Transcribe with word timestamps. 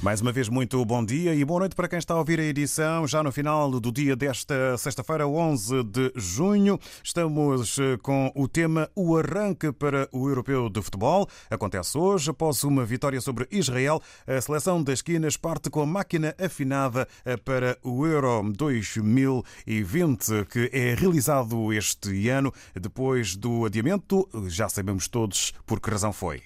Mais 0.00 0.20
uma 0.20 0.30
vez, 0.30 0.48
muito 0.48 0.84
bom 0.84 1.04
dia 1.04 1.34
e 1.34 1.44
boa 1.44 1.58
noite 1.58 1.74
para 1.74 1.88
quem 1.88 1.98
está 1.98 2.14
a 2.14 2.18
ouvir 2.18 2.38
a 2.38 2.44
edição 2.44 3.04
já 3.04 3.20
no 3.20 3.32
final 3.32 3.68
do 3.80 3.90
dia 3.90 4.14
desta 4.14 4.78
sexta-feira, 4.78 5.26
11 5.26 5.82
de 5.82 6.12
junho. 6.14 6.78
Estamos 7.02 7.76
eh, 7.80 7.96
com 8.00 8.30
o 8.32 8.46
tema 8.46 8.88
O 8.94 9.16
Arranque 9.16 9.72
para 9.72 10.08
o 10.12 10.28
Europeu 10.28 10.70
de 10.70 10.80
Futebol. 10.80 11.28
Acontece 11.50 11.98
hoje, 11.98 12.30
após 12.30 12.62
uma 12.62 12.84
vitória 12.84 13.20
sobre 13.20 13.48
Israel. 13.50 14.00
A 14.24 14.40
seleção 14.40 14.80
das 14.84 15.00
esquinas 15.00 15.36
parte 15.36 15.68
com 15.68 15.82
a 15.82 15.86
máquina 15.86 16.32
afinada 16.38 17.08
eh, 17.24 17.36
para 17.36 17.76
o 17.82 18.06
Euro 18.06 18.52
2020, 18.52 20.44
que 20.48 20.70
é 20.72 20.94
realizado 20.94 21.72
este 21.72 22.28
ano 22.28 22.54
depois 22.72 23.34
do 23.34 23.64
adiamento. 23.64 24.28
Já 24.46 24.68
sabemos 24.68 25.08
todos 25.08 25.52
por 25.66 25.80
que 25.80 25.90
razão 25.90 26.12
foi. 26.12 26.40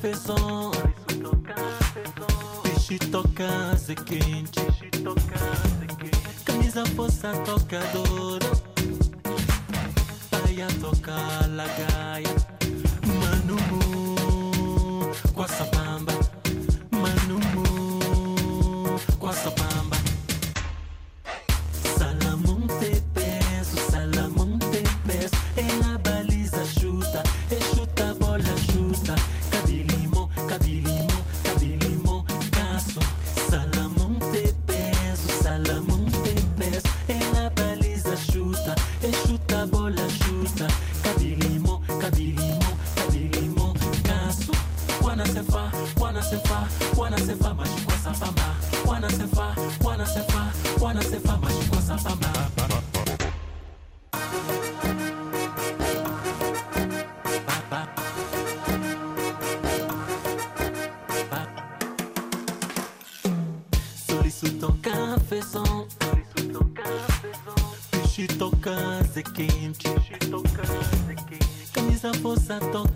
fezão. 0.00 0.70
toca 3.10 3.34
casa 3.34 3.94
quente. 3.94 4.60
Camisa 6.44 6.84
força 6.96 7.32
tocador. 7.44 8.40
Paia 10.30 10.66
tocar 10.80 11.48
lagaia. 11.48 12.47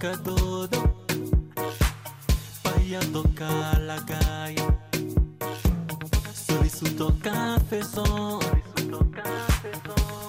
toca 0.02 0.18
todo, 0.24 0.94
vaya 2.64 2.98
toca 3.12 3.78
la 3.78 4.04
calle. 4.04 4.66
Solicito 6.34 7.14
cafezón, 7.22 8.40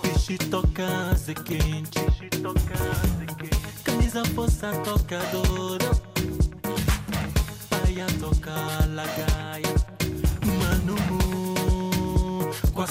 peixe 0.03 0.37
toka 0.51 1.15
se 1.15 1.33
quente, 1.33 2.05
camisa 3.83 4.23
força 4.35 4.71
tocadora, 4.83 5.89
vaya 7.71 8.05
toca 8.19 8.85
la 8.93 9.07
calle. 9.07 9.73
Mano, 10.59 10.95
com 12.73 12.81
a 12.83 12.87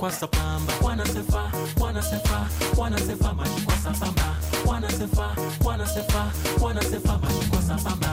kwasa 0.00 0.26
pamba 0.26 0.72
wanasefa 0.82 1.52
wanasefa 1.80 2.46
wanasefa 2.76 3.34
mashi 3.34 3.60
kwasa 3.66 3.90
pamba. 3.90 4.36
Wanasefa 4.66 5.36
wanasefa 5.64 6.32
wanasefa 6.60 7.18
mashi 7.18 7.50
kwasa 7.50 7.74
pamba. 7.74 8.12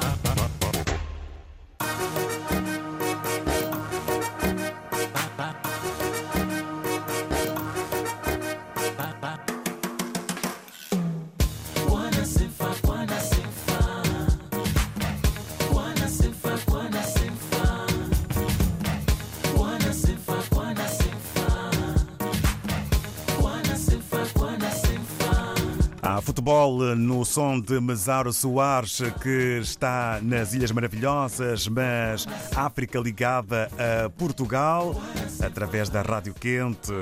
No 26.48 27.26
som 27.26 27.60
de 27.60 27.78
Mesaro 27.82 28.32
Soares, 28.32 29.02
que 29.22 29.60
está 29.62 30.22
nas 30.22 30.54
Ilhas 30.54 30.72
Maravilhosas, 30.72 31.68
mas 31.68 32.26
África 32.56 32.98
ligada 33.02 33.70
a 33.78 34.10
Portugal, 34.10 34.96
através 35.44 35.90
da 35.90 36.02
Rádio 36.02 36.34
Quente, 36.34 36.94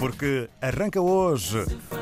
porque 0.00 0.48
arranca 0.62 0.98
hoje 0.98 1.58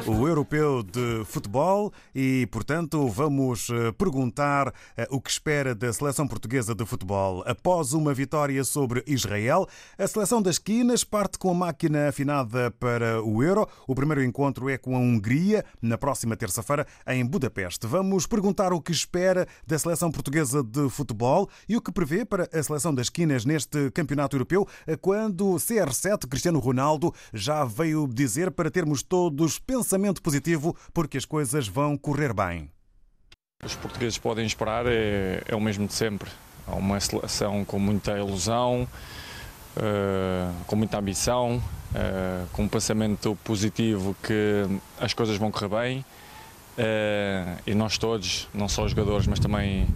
o 0.07 0.29
Europeu 0.29 0.85
de 0.85 1.25
Futebol 1.25 1.93
e, 2.15 2.47
portanto, 2.47 3.09
vamos 3.09 3.69
eh, 3.71 3.91
perguntar 3.91 4.73
eh, 4.97 5.09
o 5.11 5.21
que 5.21 5.29
espera 5.29 5.75
da 5.75 5.93
seleção 5.93 6.29
portuguesa 6.29 6.77
de 6.77 6.87
futebol. 6.87 7.43
Após 7.45 7.93
uma 7.95 8.15
vitória 8.15 8.63
sobre 8.63 9.03
Israel, 9.05 9.67
a 9.99 10.07
seleção 10.07 10.41
das 10.41 10.59
quinas 10.59 11.03
parte 11.03 11.39
com 11.39 11.51
a 11.51 11.55
máquina 11.55 12.09
afinada 12.09 12.71
para 12.71 13.21
o 13.21 13.43
Euro. 13.43 13.67
O 13.85 13.97
primeiro 13.97 14.23
encontro 14.23 14.71
é 14.71 14.79
com 14.79 14.95
a 14.95 15.01
Hungria, 15.01 15.65
na 15.83 15.99
próxima 15.99 16.37
terça-feira, 16.37 16.87
em 17.05 17.27
Budapeste. 17.27 17.85
Vamos 17.85 18.29
perguntar 18.29 18.73
o 18.73 18.81
que 18.81 18.93
espera 18.93 19.45
da 19.67 19.77
seleção 19.77 20.13
portuguesa 20.13 20.63
de 20.63 20.89
futebol 20.89 21.49
e 21.69 21.77
o 21.77 21.83
que 21.83 21.91
prevê 21.91 22.25
para 22.25 22.49
a 22.53 22.63
seleção 22.63 22.95
das 22.95 23.11
quinas 23.11 23.45
neste 23.45 23.91
campeonato 23.91 24.37
europeu, 24.37 24.69
eh, 24.87 24.95
quando 24.95 25.49
o 25.49 25.57
CR7, 25.57 26.29
Cristiano 26.29 26.61
Ronaldo, 26.61 27.13
já 27.35 27.65
veio 27.65 27.88
dizer 28.09 28.51
para 28.51 28.71
termos 28.71 29.03
todos 29.03 29.59
pensamento 29.59 30.23
positivo, 30.23 30.77
porque 30.93 31.19
as 31.19 31.25
coisas 31.25 31.69
vão 31.69 31.97
correr 31.97 32.33
bem. 32.33 32.71
Os 33.65 33.75
portugueses 33.75 34.19
podem 34.19 34.47
esperar 34.47 34.87
é, 34.87 35.43
é 35.47 35.57
o 35.57 35.61
mesmo 35.61 35.87
de 35.87 35.93
sempre. 35.93 36.31
Há 36.67 36.77
uma 36.77 37.01
seleção 37.01 37.65
com 37.65 37.79
muita 37.79 38.17
ilusão, 38.17 38.87
uh, 39.77 40.65
com 40.67 40.77
muita 40.77 40.99
ambição, 40.99 41.57
uh, 41.57 42.47
com 42.53 42.63
um 42.65 42.69
pensamento 42.69 43.37
positivo 43.43 44.15
que 44.23 44.65
as 45.01 45.13
coisas 45.13 45.37
vão 45.37 45.51
correr 45.51 45.69
bem. 45.69 46.05
Uh, 46.79 47.61
e 47.67 47.75
nós 47.75 47.99
todos, 47.99 48.49
não 48.55 48.69
só 48.69 48.85
os 48.85 48.91
jogadores, 48.93 49.27
mas 49.27 49.39
também 49.39 49.87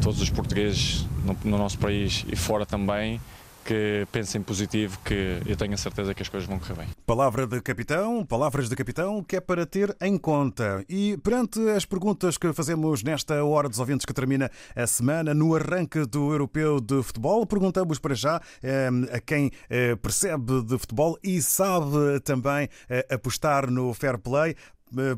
todos 0.00 0.22
os 0.22 0.30
portugueses 0.30 1.06
no, 1.24 1.36
no 1.44 1.58
nosso 1.58 1.78
país 1.78 2.24
e 2.26 2.34
fora 2.34 2.64
também, 2.64 3.20
que 3.64 4.06
pensem 4.10 4.42
positivo, 4.42 4.98
que 5.04 5.40
eu 5.46 5.56
tenho 5.56 5.74
a 5.74 5.76
certeza 5.76 6.14
que 6.14 6.22
as 6.22 6.28
coisas 6.28 6.48
vão 6.48 6.58
correr 6.58 6.74
bem. 6.74 6.88
Palavra 7.06 7.46
de 7.46 7.60
capitão, 7.60 8.24
palavras 8.24 8.68
de 8.68 8.76
capitão 8.76 9.22
que 9.22 9.36
é 9.36 9.40
para 9.40 9.64
ter 9.66 9.96
em 10.00 10.18
conta. 10.18 10.84
E 10.88 11.16
perante 11.18 11.60
as 11.70 11.84
perguntas 11.84 12.36
que 12.36 12.52
fazemos 12.52 13.02
nesta 13.02 13.42
hora 13.44 13.68
dos 13.68 13.78
ouvintes 13.78 14.04
que 14.04 14.12
termina 14.12 14.50
a 14.74 14.86
semana, 14.86 15.34
no 15.34 15.54
arranque 15.54 16.04
do 16.06 16.32
Europeu 16.32 16.80
de 16.80 17.02
Futebol, 17.02 17.46
perguntamos 17.46 17.98
para 17.98 18.14
já 18.14 18.40
eh, 18.62 18.88
a 19.12 19.20
quem 19.20 19.50
eh, 19.70 19.96
percebe 19.96 20.62
de 20.62 20.78
futebol 20.78 21.18
e 21.22 21.40
sabe 21.40 22.20
também 22.24 22.68
eh, 22.88 23.06
apostar 23.10 23.70
no 23.70 23.92
fair 23.94 24.18
play 24.18 24.56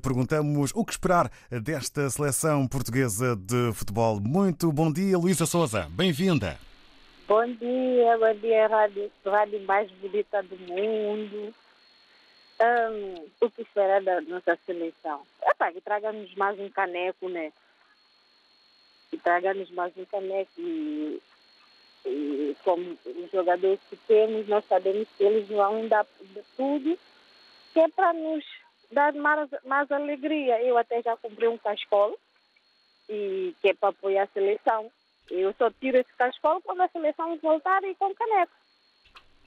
perguntamos 0.03 0.71
o 0.73 0.85
que 0.85 0.93
esperar 0.93 1.29
desta 1.51 2.09
seleção 2.09 2.65
portuguesa 2.69 3.35
de 3.35 3.73
futebol. 3.73 4.21
Muito 4.21 4.71
bom 4.71 4.93
dia, 4.93 5.19
Luísa 5.19 5.47
Souza. 5.47 5.89
Bem-vinda. 5.91 6.57
Bom 7.27 7.47
dia, 7.47 8.19
bom 8.19 8.35
dia, 8.35 8.67
rádio, 8.67 9.11
rádio 9.25 9.59
mais 9.63 9.91
bonita 9.93 10.43
do 10.43 10.59
mundo. 10.59 11.55
Um, 12.61 13.31
o 13.41 13.51
que 13.51 13.63
esperar 13.63 14.03
da 14.03 14.21
nossa 14.21 14.59
seleção? 14.67 15.23
Epá, 15.43 15.73
que 15.73 15.81
traga-nos 15.81 16.35
mais 16.35 16.61
um 16.61 16.69
caneco, 16.69 17.31
né? 17.31 17.51
Que 19.11 19.17
traga-nos 19.17 19.71
mais 19.71 19.97
um 19.97 20.05
caneco 20.05 20.53
e, 20.59 21.23
e 22.05 22.57
como 22.63 22.99
os 23.07 23.31
jogadores 23.31 23.81
que 23.89 23.97
temos, 24.07 24.47
nós 24.47 24.67
sabemos 24.67 25.09
que 25.17 25.25
eles 25.25 25.49
vão 25.49 25.89
dar 25.89 26.07
tudo, 26.59 26.99
que 27.73 27.81
é 27.81 27.89
para 27.89 28.13
nos 28.13 28.45
dar 28.93 29.15
mais, 29.15 29.49
mais 29.65 29.91
alegria. 29.91 30.63
Eu 30.63 30.77
até 30.77 31.01
já 31.01 31.17
comprei 31.17 31.49
um 31.49 31.57
cascola 31.57 32.15
e 33.09 33.55
que 33.63 33.71
é 33.71 33.75
para 33.75 33.89
apoiar 33.89 34.25
a 34.25 34.27
seleção. 34.27 34.93
Eu 35.31 35.55
só 35.59 35.71
tiro 35.71 35.99
esse 35.99 36.13
cascola 36.17 36.61
quando 36.63 36.83
a 36.83 36.89
seleção 36.89 37.37
voltar 37.39 37.83
e 37.85 37.95
com 37.95 38.15
caneco. 38.15 38.53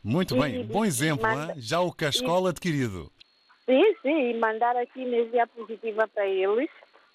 Muito 0.03 0.35
e, 0.35 0.39
bem, 0.39 0.65
bom 0.65 0.85
exemplo, 0.85 1.27
manda, 1.27 1.53
já 1.57 1.79
o 1.81 1.91
cascola 1.91 2.49
e, 2.49 2.51
adquirido. 2.51 3.11
Sim, 3.65 3.83
sim, 4.01 4.29
e 4.29 4.33
mandar 4.37 4.75
aqui 4.77 5.01
energia 5.01 5.45
positiva 5.47 6.07
para 6.07 6.25
eles, 6.25 6.69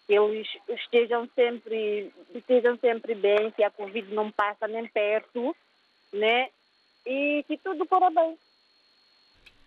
que 0.07 0.15
eles 0.15 0.47
estejam 0.69 1.29
sempre, 1.35 2.13
estejam 2.35 2.77
sempre 2.79 3.15
bem, 3.15 3.51
que 3.53 3.65
a 3.65 3.71
Covid 3.71 4.15
não 4.15 4.31
passa 4.31 4.69
nem 4.69 4.87
perto, 4.87 5.57
né? 6.13 6.49
E 7.07 7.45
que 7.49 7.57
tudo 7.59 7.87
corra 7.87 8.11
bem. 8.11 8.37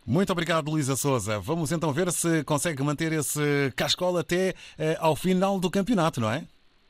Muito 0.05 0.31
obrigado, 0.31 0.69
Luísa 0.69 0.95
Souza. 0.95 1.39
Vamos 1.39 1.71
então 1.71 1.91
ver 1.91 2.11
se 2.11 2.43
consegue 2.43 2.83
manter 2.83 3.11
esse 3.11 3.73
cascola 3.75 4.21
até 4.21 4.53
eh, 4.77 4.95
ao 4.99 5.15
final 5.15 5.59
do 5.59 5.71
campeonato, 5.71 6.21
não 6.21 6.31
é? 6.31 6.43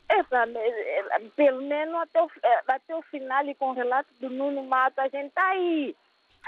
Essa, 0.06 0.44
pelo 1.34 1.62
menos 1.62 1.94
até 1.94 2.22
o, 2.22 2.30
eh, 2.42 2.62
até 2.68 2.96
o 2.96 3.02
final 3.02 3.44
e 3.46 3.54
com 3.54 3.70
o 3.70 3.74
relato 3.74 4.08
do 4.20 4.30
Nuno 4.30 4.64
Mato, 4.64 5.00
a 5.00 5.08
gente 5.08 5.28
está 5.28 5.48
aí. 5.48 5.94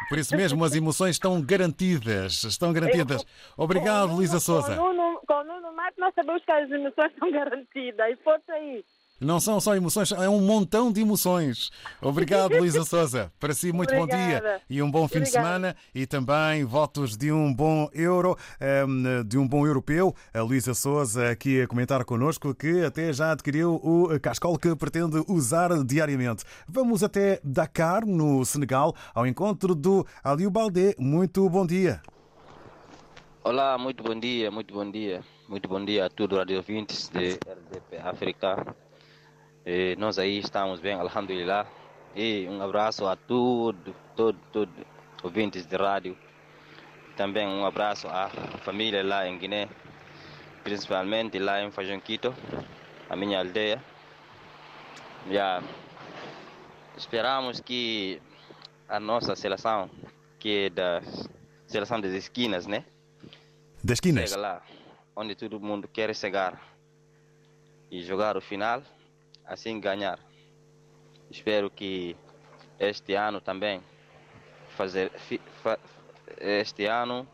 Por 0.08 0.18
isso 0.18 0.36
mesmo, 0.36 0.64
as 0.64 0.74
emoções 0.74 1.16
estão 1.16 1.40
garantidas. 1.42 2.44
Estão 2.44 2.72
garantidas. 2.72 3.26
Obrigado, 3.56 4.14
Luísa 4.14 4.38
Souza. 4.38 4.76
Com 4.76 4.82
o 4.82 4.92
Nuno, 4.92 5.20
com 5.26 5.34
o 5.34 5.44
Nuno 5.44 5.72
Mato, 5.72 5.94
nós 5.98 6.14
sabemos 6.14 6.44
que 6.44 6.52
as 6.52 6.70
emoções 6.70 7.12
estão 7.12 7.30
garantidas. 7.30 8.10
E 8.10 8.16
força 8.16 8.52
aí. 8.52 8.84
Não 9.20 9.40
são 9.40 9.60
só 9.60 9.74
emoções, 9.74 10.12
é 10.12 10.28
um 10.28 10.40
montão 10.40 10.92
de 10.92 11.00
emoções. 11.00 11.72
Obrigado, 12.00 12.56
Luísa 12.56 12.84
Souza. 12.84 13.32
Para 13.40 13.52
si, 13.52 13.72
muito 13.72 13.92
Obrigada. 13.92 14.16
bom 14.16 14.28
dia 14.28 14.60
e 14.70 14.80
um 14.80 14.88
bom 14.88 15.08
fim 15.08 15.18
Obrigada. 15.18 15.24
de 15.24 15.30
semana 15.30 15.76
e 15.92 16.06
também 16.06 16.64
votos 16.64 17.16
de 17.16 17.32
um 17.32 17.52
bom 17.52 17.88
euro, 17.92 18.38
ehm, 18.60 19.24
de 19.26 19.36
um 19.36 19.46
bom 19.48 19.66
europeu. 19.66 20.14
A 20.32 20.40
Luísa 20.40 20.72
Souza 20.72 21.30
aqui 21.30 21.60
a 21.62 21.66
comentar 21.66 22.04
connosco 22.04 22.54
que 22.54 22.84
até 22.84 23.12
já 23.12 23.32
adquiriu 23.32 23.74
o 23.82 24.20
cascol 24.20 24.56
que 24.56 24.76
pretende 24.76 25.20
usar 25.26 25.82
diariamente. 25.82 26.44
Vamos 26.68 27.02
até 27.02 27.40
Dakar, 27.42 28.06
no 28.06 28.44
Senegal, 28.44 28.94
ao 29.12 29.26
encontro 29.26 29.74
do 29.74 30.06
Aliou 30.22 30.50
Baldé. 30.50 30.94
Muito 30.96 31.50
bom 31.50 31.66
dia. 31.66 32.00
Olá, 33.42 33.76
muito 33.76 34.04
bom 34.04 34.18
dia, 34.18 34.48
muito 34.48 34.72
bom 34.72 34.88
dia. 34.88 35.22
Muito 35.48 35.68
bom 35.68 35.84
dia 35.84 36.06
a 36.06 36.08
todos 36.08 36.38
os 36.38 36.56
ouvintes 36.56 37.08
de 37.08 37.30
RDP 37.32 37.96
África. 38.04 38.76
E 39.70 39.94
nós 39.96 40.18
aí 40.18 40.38
estamos 40.38 40.80
bem, 40.80 40.94
alhamdulillah. 40.96 41.66
E 42.16 42.48
um 42.48 42.62
abraço 42.62 43.06
a 43.06 43.14
todos, 43.14 43.94
todos, 44.16 44.40
todos 44.50 44.74
ouvintes 45.22 45.66
de 45.66 45.76
rádio. 45.76 46.16
Também 47.18 47.46
um 47.46 47.66
abraço 47.66 48.08
à 48.08 48.30
família 48.64 49.04
lá 49.04 49.28
em 49.28 49.36
Guiné, 49.36 49.68
principalmente 50.64 51.38
lá 51.38 51.62
em 51.62 51.70
Fajonquito, 51.70 52.34
a 53.10 53.14
minha 53.14 53.40
aldeia. 53.40 53.84
Já 55.30 55.62
esperamos 56.96 57.60
que 57.60 58.22
a 58.88 58.98
nossa 58.98 59.36
seleção, 59.36 59.90
que 60.38 60.64
é 60.64 60.70
da 60.70 61.02
seleção 61.66 62.00
das 62.00 62.12
esquinas, 62.12 62.66
né? 62.66 62.86
Das 63.84 63.96
esquinas? 63.96 64.30
Chega 64.30 64.40
lá, 64.40 64.62
onde 65.14 65.34
todo 65.34 65.60
mundo 65.60 65.86
quer 65.86 66.16
chegar 66.16 66.58
e 67.90 68.02
jogar 68.02 68.34
o 68.34 68.40
final 68.40 68.82
assim 69.48 69.80
ganhar. 69.80 70.18
Espero 71.30 71.70
que 71.70 72.14
este 72.78 73.14
ano 73.14 73.40
também 73.40 73.82
fazer 74.76 75.10
este 76.38 76.86
ano 76.86 77.26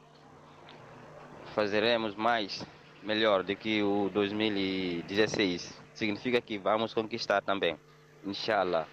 fazeremos 1.54 2.14
mais 2.14 2.64
melhor 3.02 3.42
do 3.42 3.54
que 3.54 3.82
o 3.82 4.08
2016. 4.10 5.82
Significa 5.92 6.40
que 6.40 6.58
vamos 6.58 6.94
conquistar 6.94 7.42
também, 7.42 7.78
inshallah, 8.24 8.88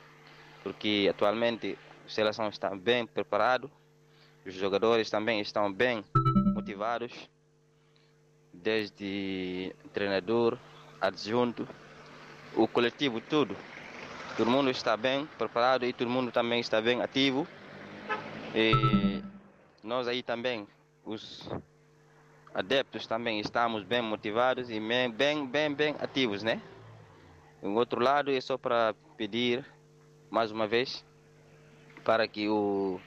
porque 0.61 1.07
atualmente 1.09 1.77
a 2.05 2.09
seleção 2.09 2.49
está 2.49 2.75
bem 2.75 3.07
preparado, 3.07 3.71
os 4.45 4.53
jogadores 4.53 5.09
também 5.09 5.39
estão 5.39 5.71
bem 5.71 6.03
motivados, 6.53 7.29
desde 8.53 9.73
treinador, 9.93 10.57
adjunto, 10.99 11.67
o 12.55 12.67
coletivo, 12.67 13.21
tudo. 13.21 13.55
Todo 14.37 14.49
mundo 14.49 14.69
está 14.69 14.95
bem 14.95 15.25
preparado 15.37 15.85
e 15.85 15.93
todo 15.93 16.09
mundo 16.09 16.31
também 16.31 16.59
está 16.59 16.81
bem 16.81 17.01
ativo. 17.01 17.47
E 18.55 19.21
nós 19.83 20.07
aí 20.07 20.23
também, 20.23 20.67
os 21.05 21.49
adeptos 22.53 23.07
também 23.07 23.39
estamos 23.39 23.83
bem 23.83 24.01
motivados 24.01 24.69
e 24.69 24.79
bem, 24.79 25.09
bem, 25.09 25.45
bem, 25.45 25.73
bem 25.73 25.95
ativos, 25.99 26.43
né? 26.43 26.61
Em 27.63 27.73
outro 27.75 28.01
lado, 28.01 28.31
é 28.31 28.41
só 28.41 28.57
para 28.57 28.95
pedir, 29.15 29.65
mais 30.29 30.51
uma 30.51 30.67
vez, 30.67 31.05
para 32.03 32.27
que 32.27 32.49
o 32.49 32.99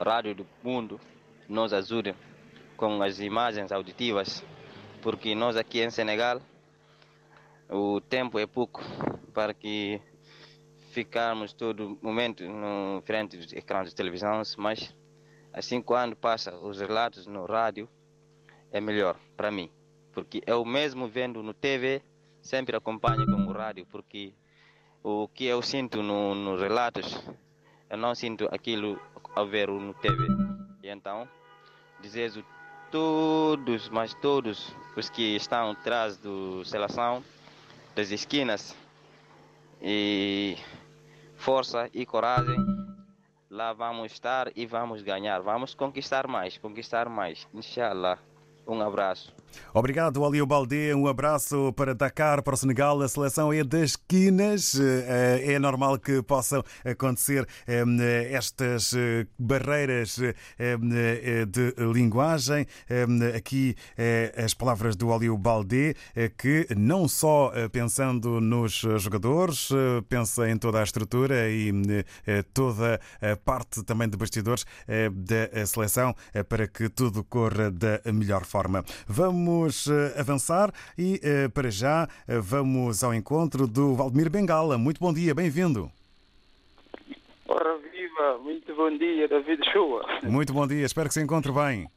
Rádio 0.00 0.34
do 0.36 0.46
Mundo 0.62 1.00
nos 1.48 1.72
ajude 1.72 2.14
com 2.76 3.02
as 3.02 3.18
imagens 3.18 3.72
auditivas, 3.72 4.44
porque 5.02 5.34
nós 5.34 5.56
aqui 5.56 5.80
em 5.80 5.90
Senegal 5.90 6.40
o 7.68 8.00
tempo 8.00 8.38
é 8.38 8.46
pouco 8.46 8.80
para 9.32 9.52
que 9.52 10.00
ficarmos 10.90 11.52
todo 11.52 11.98
momento 12.00 12.44
no 12.44 13.02
frente 13.02 13.36
dos 13.36 13.52
ecrãs 13.52 13.88
de 13.88 13.94
televisão, 13.94 14.40
mas 14.56 14.94
assim 15.52 15.82
quando 15.82 16.16
passa 16.16 16.56
os 16.56 16.80
relatos 16.80 17.26
no 17.26 17.44
rádio 17.44 17.88
é 18.70 18.80
melhor 18.80 19.18
para 19.36 19.50
mim, 19.50 19.70
porque 20.12 20.42
eu 20.46 20.64
mesmo 20.64 21.06
vendo 21.06 21.42
no 21.42 21.52
TV 21.52 22.02
sempre 22.40 22.76
acompanho 22.76 23.26
com 23.26 23.46
o 23.46 23.52
rádio, 23.52 23.86
porque 23.86 24.32
o 25.02 25.28
que 25.28 25.44
eu 25.44 25.60
sinto 25.62 26.02
no, 26.02 26.34
nos 26.34 26.60
relatos, 26.60 27.20
eu 27.90 27.96
não 27.96 28.14
sinto 28.14 28.48
aquilo 28.52 29.00
ao 29.34 29.46
ver 29.46 29.68
no 29.68 29.94
TV. 29.94 30.26
E 30.82 30.88
então, 30.88 31.28
desejo 32.00 32.44
todos, 32.90 33.88
mas 33.88 34.14
todos 34.14 34.74
os 34.96 35.10
que 35.10 35.36
estão 35.36 35.72
atrás 35.72 36.16
do 36.16 36.64
seleção, 36.64 37.22
das 37.96 38.10
esquinas, 38.10 38.76
e 39.80 40.56
força 41.34 41.88
e 41.94 42.04
coragem. 42.04 42.56
Lá 43.50 43.72
vamos 43.72 44.12
estar 44.12 44.52
e 44.54 44.66
vamos 44.66 45.02
ganhar. 45.02 45.40
Vamos 45.40 45.74
conquistar 45.74 46.28
mais, 46.28 46.58
conquistar 46.58 47.08
mais. 47.08 47.48
Inshallah. 47.54 48.18
Um 48.66 48.82
abraço. 48.82 49.35
Obrigado, 49.72 50.24
Alio 50.24 50.46
Baldé. 50.46 50.94
Um 50.94 51.06
abraço 51.06 51.72
para 51.74 51.94
Dakar, 51.94 52.42
para 52.42 52.54
o 52.54 52.56
Senegal. 52.56 53.00
A 53.02 53.08
seleção 53.08 53.52
é 53.52 53.62
das 53.62 53.90
esquinas. 53.90 54.78
Eh, 54.78 55.54
É 55.54 55.58
normal 55.58 55.98
que 55.98 56.22
possam 56.22 56.62
acontecer 56.84 57.46
eh, 57.66 58.28
estas 58.32 58.92
eh, 58.94 59.26
barreiras 59.38 60.18
de 61.48 61.74
linguagem. 61.92 62.66
Aqui 63.36 63.74
as 64.36 64.54
palavras 64.54 64.96
do 64.96 65.12
Alio 65.12 65.36
Baldé, 65.36 65.94
que 66.36 66.66
não 66.76 67.08
só 67.08 67.52
pensando 67.70 68.40
nos 68.40 68.72
jogadores, 68.98 69.68
pensa 70.08 70.48
em 70.48 70.56
toda 70.56 70.80
a 70.80 70.84
estrutura 70.84 71.48
e 71.50 71.72
toda 72.52 73.00
a 73.20 73.36
parte 73.36 73.82
também 73.84 74.08
de 74.08 74.16
bastidores 74.16 74.64
da 75.12 75.66
seleção 75.66 76.14
para 76.48 76.66
que 76.66 76.88
tudo 76.88 77.24
corra 77.24 77.70
da 77.70 78.00
melhor 78.12 78.44
forma. 78.44 78.84
Vamos 79.06 79.45
eh, 79.46 80.18
avançar 80.20 80.72
e, 80.98 81.20
eh, 81.22 81.48
para 81.48 81.70
já, 81.70 82.08
eh, 82.26 82.38
vamos 82.40 83.04
ao 83.04 83.14
encontro 83.14 83.66
do 83.66 83.94
Valdemir 83.94 84.28
Bengala. 84.30 84.76
Muito 84.76 84.98
bom 85.00 85.12
dia, 85.12 85.34
bem-vindo. 85.34 85.90
Ora 87.48 87.76
viva, 87.78 88.38
muito 88.38 88.74
bom 88.74 88.90
dia, 88.96 89.28
David 89.28 89.62
Shoa. 89.72 90.04
Muito 90.24 90.52
bom 90.52 90.66
dia, 90.66 90.84
espero 90.84 91.08
que 91.08 91.14
se 91.14 91.22
encontre 91.22 91.52
bem. 91.52 91.88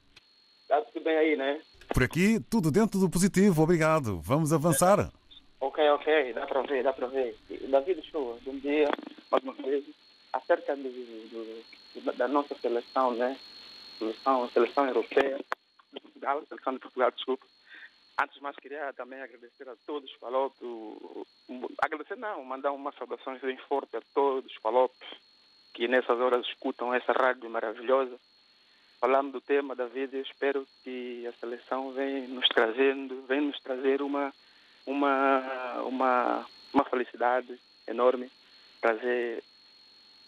Está 0.64 0.82
tudo 0.82 1.04
bem 1.04 1.18
aí, 1.18 1.36
né? 1.36 1.60
Por 1.94 2.04
aqui, 2.04 2.40
tudo 2.50 2.70
dentro 2.72 3.00
do 3.00 3.10
positivo, 3.10 3.64
obrigado. 3.64 4.20
Vamos 4.22 4.54
avançar. 4.54 5.12
Ok, 5.60 5.90
ok, 5.90 6.34
dá 6.34 6.46
para 6.46 6.62
ver, 6.62 6.84
dá 6.84 6.94
para 6.94 7.08
ver. 7.08 7.36
David 7.70 8.02
Shoa, 8.12 8.38
bom 8.46 8.56
dia, 8.60 8.88
mais 9.32 9.44
uma 9.44 9.54
vez. 9.54 9.84
Acerca 10.32 10.76
do, 10.76 10.84
do- 10.84 12.14
da 12.16 12.28
nossa 12.28 12.56
seleção, 12.62 13.16
né? 13.16 13.36
Seleção, 13.98 14.48
seleção 14.54 14.86
europeia, 14.88 15.40
de 15.94 16.00
Portugal, 16.00 16.44
seleção 16.48 16.74
Portugal, 16.80 17.12
desculpa. 17.12 17.46
Antes 18.22 18.36
de 18.36 18.44
mais, 18.44 18.56
queria 18.58 18.92
também 18.94 19.22
agradecer 19.22 19.68
a 19.70 19.76
todos, 19.86 20.12
falou, 20.14 20.54
do, 20.60 21.26
agradecer 21.82 22.18
não, 22.18 22.44
mandar 22.44 22.72
umas 22.74 22.96
saudações 22.96 23.40
bem 23.42 23.58
fortes 23.58 23.96
a 23.96 24.02
todos, 24.14 24.54
falou, 24.56 24.92
que 25.74 25.88
nessas 25.88 26.20
horas 26.20 26.46
escutam 26.46 26.94
essa 26.94 27.14
rádio 27.14 27.50
maravilhosa. 27.50 28.20
Falando 29.00 29.32
do 29.32 29.42
tema 29.42 29.74
da 29.74 29.86
vida, 29.86 30.18
espero 30.18 30.68
que 30.84 31.26
a 31.26 31.32
seleção 31.34 31.94
venha 31.94 32.28
nos 32.28 32.46
trazendo, 32.50 33.26
venha 33.26 33.44
nos 33.44 33.60
trazer 33.62 34.02
uma, 34.02 34.34
uma, 34.86 35.82
uma, 35.84 36.46
uma 36.74 36.84
felicidade 36.84 37.58
enorme, 37.88 38.30
trazer 38.82 39.42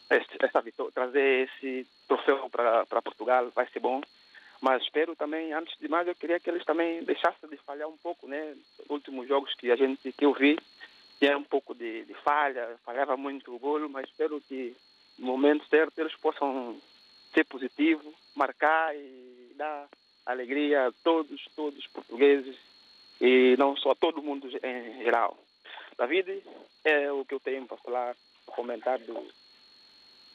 este, 0.10 0.38
vitória, 0.63 0.91
trazer 0.94 1.50
esse 1.50 1.86
troféu 2.08 2.50
para 2.50 3.01
Portugal, 3.01 3.50
vai 3.53 3.68
ser 3.68 3.82
bom. 3.82 4.01
Mas 4.62 4.84
espero 4.84 5.15
também, 5.15 5.51
antes 5.53 5.75
de 5.80 5.88
mais, 5.88 6.08
eu 6.08 6.13
queria 6.13 6.39
que 6.39 6.48
eles 6.48 6.63
também 6.63 7.03
deixassem 7.03 7.50
de 7.50 7.58
falhar 7.58 7.89
um 7.89 7.98
pouco, 7.98 8.27
né? 8.27 8.56
Os 8.80 8.89
últimos 8.89 9.27
jogos 9.27 9.53
que 9.56 9.72
a 9.72 9.75
gente 9.75 10.12
que 10.12 10.24
eu 10.24 10.34
vi, 10.34 10.58
tinha 11.20 11.36
um 11.36 11.44
pouco 11.44 11.74
de, 11.74 12.06
de 12.06 12.13
falha, 12.13 12.77
falhava 12.86 13.18
muito 13.18 13.53
o 13.53 13.60
golo, 13.60 13.89
mas 13.89 14.08
espero 14.08 14.39
que 14.41 14.75
no 15.18 15.25
momento 15.25 15.68
certo 15.68 15.98
eles 15.98 16.15
possam 16.15 16.80
ser 17.34 17.44
positivos, 17.46 18.13
marcar 18.36 18.96
e 18.96 19.53
dar 19.56 19.88
alegria 20.25 20.88
a 20.88 20.91
todos, 21.03 21.44
todos 21.56 21.80
os 21.80 21.88
portugueses 21.88 22.56
e 23.20 23.56
não 23.58 23.75
só 23.75 23.91
a 23.91 23.96
todo 23.96 24.22
mundo 24.22 24.48
em 24.63 25.03
geral. 25.03 25.38
David, 25.98 26.44
é 26.84 27.12
o 27.12 27.25
que 27.25 27.34
eu 27.34 27.39
tenho 27.39 27.65
para 27.65 27.77
falar, 27.77 28.15
para 28.46 28.56
comentar 28.56 29.00
do, 29.00 29.13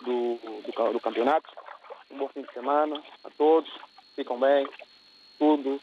do, 0.00 0.38
do, 0.38 0.92
do 0.92 1.00
campeonato. 1.00 1.48
Um 2.10 2.18
bom 2.18 2.28
fim 2.28 2.42
de 2.42 2.52
semana 2.52 3.02
a 3.24 3.30
todos, 3.30 3.70
ficam 4.16 4.40
bem, 4.40 4.66
tudo 5.38 5.78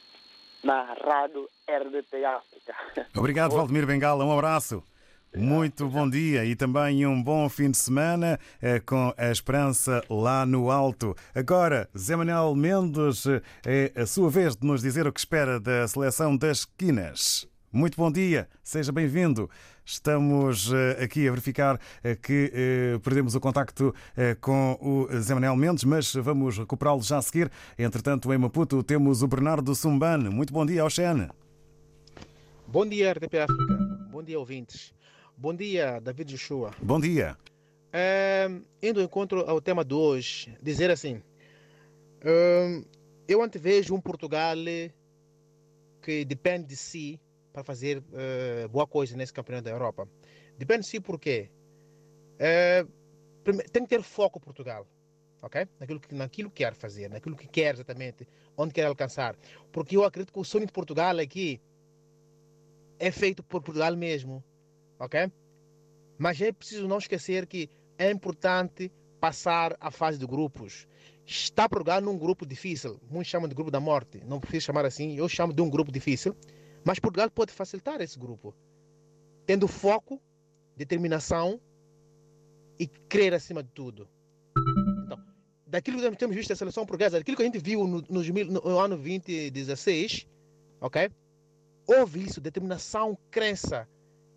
na 0.63 0.83
Rádio 0.93 1.47
RDP 1.69 2.25
África. 2.25 2.75
Obrigado, 3.15 3.55
Valdemir 3.55 3.85
Bengala. 3.85 4.25
Um 4.25 4.31
abraço. 4.33 4.83
Muito 5.35 5.87
bom 5.87 6.07
dia 6.07 6.45
e 6.45 6.55
também 6.55 7.07
um 7.07 7.21
bom 7.21 7.49
fim 7.49 7.71
de 7.71 7.77
semana 7.77 8.39
eh, 8.61 8.79
com 8.79 9.11
a 9.17 9.31
esperança 9.31 10.03
lá 10.07 10.45
no 10.45 10.69
alto. 10.69 11.15
Agora, 11.33 11.89
Zé 11.97 12.15
Manuel 12.15 12.53
Mendes, 12.53 13.25
é 13.65 13.91
a 13.95 14.05
sua 14.05 14.29
vez 14.29 14.55
de 14.55 14.65
nos 14.65 14.83
dizer 14.83 15.07
o 15.07 15.11
que 15.11 15.19
espera 15.19 15.59
da 15.59 15.87
seleção 15.87 16.37
das 16.37 16.59
esquinas. 16.59 17.47
Muito 17.75 17.97
bom 17.97 18.11
dia, 18.11 18.47
seja 18.63 18.91
bem-vindo. 18.91 19.49
Estamos 19.83 20.71
eh, 20.71 21.03
aqui 21.03 21.27
a 21.27 21.31
verificar 21.31 21.81
eh, 22.03 22.15
que 22.15 22.51
eh, 22.53 22.99
perdemos 22.99 23.33
o 23.33 23.39
contacto 23.39 23.95
com 24.39 24.77
o 24.79 25.07
Zé 25.19 25.33
Manuel 25.33 25.55
Mendes, 25.55 25.83
mas 25.83 26.13
vamos 26.13 26.59
recuperá-lo 26.59 27.01
já 27.01 27.17
a 27.17 27.21
seguir. 27.23 27.51
Entretanto, 27.75 28.31
em 28.31 28.37
Maputo 28.37 28.83
temos 28.83 29.23
o 29.23 29.27
Bernardo 29.27 29.73
Sumbane. 29.73 30.29
Muito 30.29 30.53
bom 30.53 30.63
dia, 30.63 30.85
Oxene. 30.85 31.29
Bom 32.67 32.85
dia, 32.85 33.11
RTP 33.11 33.39
África. 33.39 33.75
Bom 34.11 34.21
dia, 34.21 34.37
ouvintes. 34.37 34.93
Bom 35.35 35.55
dia, 35.55 35.99
David 35.99 36.29
Joshua. 36.31 36.69
Bom 36.79 36.99
dia. 36.99 37.35
É, 37.91 38.51
indo 38.83 38.99
ao 38.99 39.05
encontro 39.07 39.49
ao 39.49 39.59
tema 39.59 39.83
de 39.83 39.95
hoje, 39.95 40.55
dizer 40.61 40.91
assim: 40.91 41.23
eu 43.27 43.41
antevejo 43.41 43.95
um 43.95 43.99
Portugal 43.99 44.57
que 46.03 46.23
depende 46.23 46.67
de 46.67 46.75
si 46.75 47.19
para 47.53 47.63
fazer 47.63 48.03
é, 48.13 48.67
boa 48.67 48.87
coisa 48.87 49.15
nesse 49.15 49.31
campeonato 49.31 49.65
da 49.65 49.71
Europa. 49.71 50.09
Depende 50.57 50.81
de 50.81 50.87
si 50.87 50.99
por 50.99 51.19
quê? 51.19 51.49
É, 52.39 52.85
prime- 53.43 53.63
tem 53.65 53.83
que 53.83 53.89
ter 53.89 54.01
foco 54.01 54.39
Portugal, 54.39 54.87
ok? 55.41 55.67
Naquilo 55.79 55.99
que, 55.99 56.15
naquilo 56.15 56.49
que 56.49 56.63
quer 56.63 56.73
fazer, 56.73 57.09
naquilo 57.09 57.35
que 57.35 57.47
quer 57.47 57.75
exatamente, 57.75 58.27
onde 58.57 58.73
quer 58.73 58.85
alcançar. 58.87 59.35
Porque 59.71 59.95
eu 59.95 60.03
acredito 60.03 60.33
que 60.33 60.39
o 60.39 60.43
sonho 60.43 60.65
de 60.65 60.73
Portugal 60.73 61.17
aqui 61.19 61.61
é 62.99 63.11
feito 63.11 63.43
por 63.43 63.61
Portugal 63.61 63.95
mesmo, 63.95 64.43
ok? 64.99 65.31
Mas 66.17 66.41
é 66.41 66.51
preciso 66.51 66.87
não 66.87 66.97
esquecer 66.97 67.45
que 67.45 67.69
é 67.97 68.09
importante 68.09 68.91
passar 69.19 69.77
a 69.79 69.91
fase 69.91 70.17
de 70.17 70.25
grupos. 70.25 70.87
Está 71.25 71.69
Portugal 71.69 72.01
num 72.01 72.17
grupo 72.17 72.45
difícil, 72.45 72.99
muitos 73.09 73.29
chamam 73.29 73.47
de 73.47 73.55
grupo 73.55 73.71
da 73.71 73.79
morte, 73.79 74.21
não 74.25 74.39
preciso 74.39 74.65
chamar 74.65 74.85
assim, 74.85 75.15
eu 75.15 75.29
chamo 75.29 75.53
de 75.53 75.61
um 75.61 75.69
grupo 75.69 75.91
difícil, 75.91 76.35
mas 76.85 76.99
Portugal 76.99 77.29
pode 77.29 77.51
facilitar 77.51 78.01
esse 78.01 78.17
grupo, 78.17 78.53
tendo 79.45 79.67
foco, 79.67 80.21
determinação 80.75 81.59
e 82.79 82.87
crer 82.87 83.33
acima 83.33 83.63
de 83.63 83.69
tudo. 83.69 84.07
Então, 85.05 85.19
daquilo 85.67 85.99
que 86.11 86.17
temos 86.17 86.35
visto 86.35 86.49
da 86.49 86.55
seleção 86.55 86.85
portuguesa, 86.85 87.17
daquilo 87.19 87.37
que 87.37 87.43
a 87.43 87.45
gente 87.45 87.59
viu 87.59 87.87
no, 87.87 88.03
mil- 88.33 88.51
no 88.51 88.79
ano 88.79 88.95
2016, 88.97 90.27
ok? 90.81 91.09
Houve 91.85 92.23
isso, 92.23 92.39
determinação, 92.41 93.17
crença, 93.29 93.87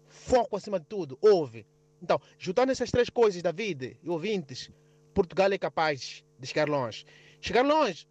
foco 0.08 0.56
acima 0.56 0.78
de 0.80 0.86
tudo, 0.86 1.18
houve. 1.20 1.66
Então, 2.02 2.20
juntando 2.38 2.72
essas 2.72 2.90
três 2.90 3.08
coisas, 3.08 3.42
David 3.42 3.98
e 4.02 4.08
ouvintes, 4.08 4.70
Portugal 5.14 5.50
é 5.52 5.58
capaz 5.58 6.24
de 6.38 6.46
chegar 6.46 6.68
longe. 6.68 7.04
Chegar 7.40 7.62
longe, 7.64 8.06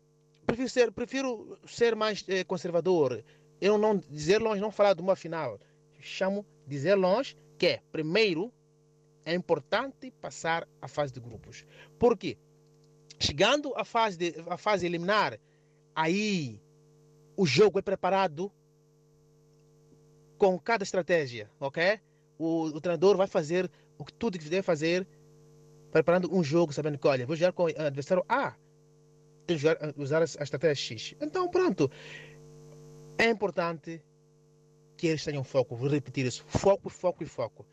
prefiro 0.46 0.70
ser, 0.70 0.92
prefiro 0.92 1.60
ser 1.68 1.96
mais 1.96 2.24
eh, 2.28 2.44
conservador. 2.44 3.24
Eu 3.60 3.78
não 3.78 3.98
dizer 3.98 4.42
longe, 4.42 4.62
não 4.62 4.72
falar 4.72 4.94
de 4.94 5.02
uma 5.02 5.16
final. 5.16 5.60
Chamo 6.00 6.46
dizer 6.68 6.96
longe 6.96 7.36
que 7.58 7.68
é, 7.68 7.82
primeiro, 7.92 8.52
é 9.24 9.34
importante 9.34 10.12
passar 10.22 10.68
a 10.82 10.88
fase 10.88 11.14
de 11.14 11.20
grupos. 11.20 11.66
Por 11.98 12.18
quê? 12.18 12.38
Chegando 13.20 13.74
à 13.76 13.84
fase, 13.84 14.18
de, 14.18 14.36
à 14.48 14.58
fase 14.58 14.86
eliminar, 14.86 15.40
aí 15.96 16.62
o 17.36 17.46
jogo 17.46 17.80
é 17.80 17.82
preparado 17.82 18.52
com 20.38 20.60
cada 20.60 20.84
estratégia, 20.84 21.50
ok? 21.60 22.00
O, 22.38 22.66
o 22.66 22.82
treinador 22.82 23.16
vai 23.16 23.28
fazer 23.28 23.72
o 23.98 24.04
que 24.04 24.14
tudo 24.14 24.38
que 24.38 24.50
deve 24.50 24.62
fazer, 24.62 25.08
preparando 25.92 26.34
um 26.34 26.44
jogo, 26.44 26.74
sabendo 26.74 26.98
que, 26.98 27.08
olha, 27.08 27.26
vou 27.26 27.36
jogar 27.36 27.54
com 27.54 27.64
o 27.64 27.68
adversário 27.68 28.24
A, 28.28 28.54
tem 29.48 29.58
que 29.58 29.66
usar 30.02 30.22
a 30.22 30.26
estratégia 30.26 30.76
X. 30.76 31.16
Então, 31.22 31.50
pronto. 31.50 31.90
É 33.18 33.30
importante 33.30 34.02
que 34.98 35.08
eles 35.08 35.24
tenham 35.24 35.44
foco, 35.44 35.76
vou 35.76 35.90
repetir 35.90 36.26
isso: 36.26 36.44
foco, 36.48 36.90
foco 36.90 37.24
e 37.24 37.26
foco. 37.26 37.66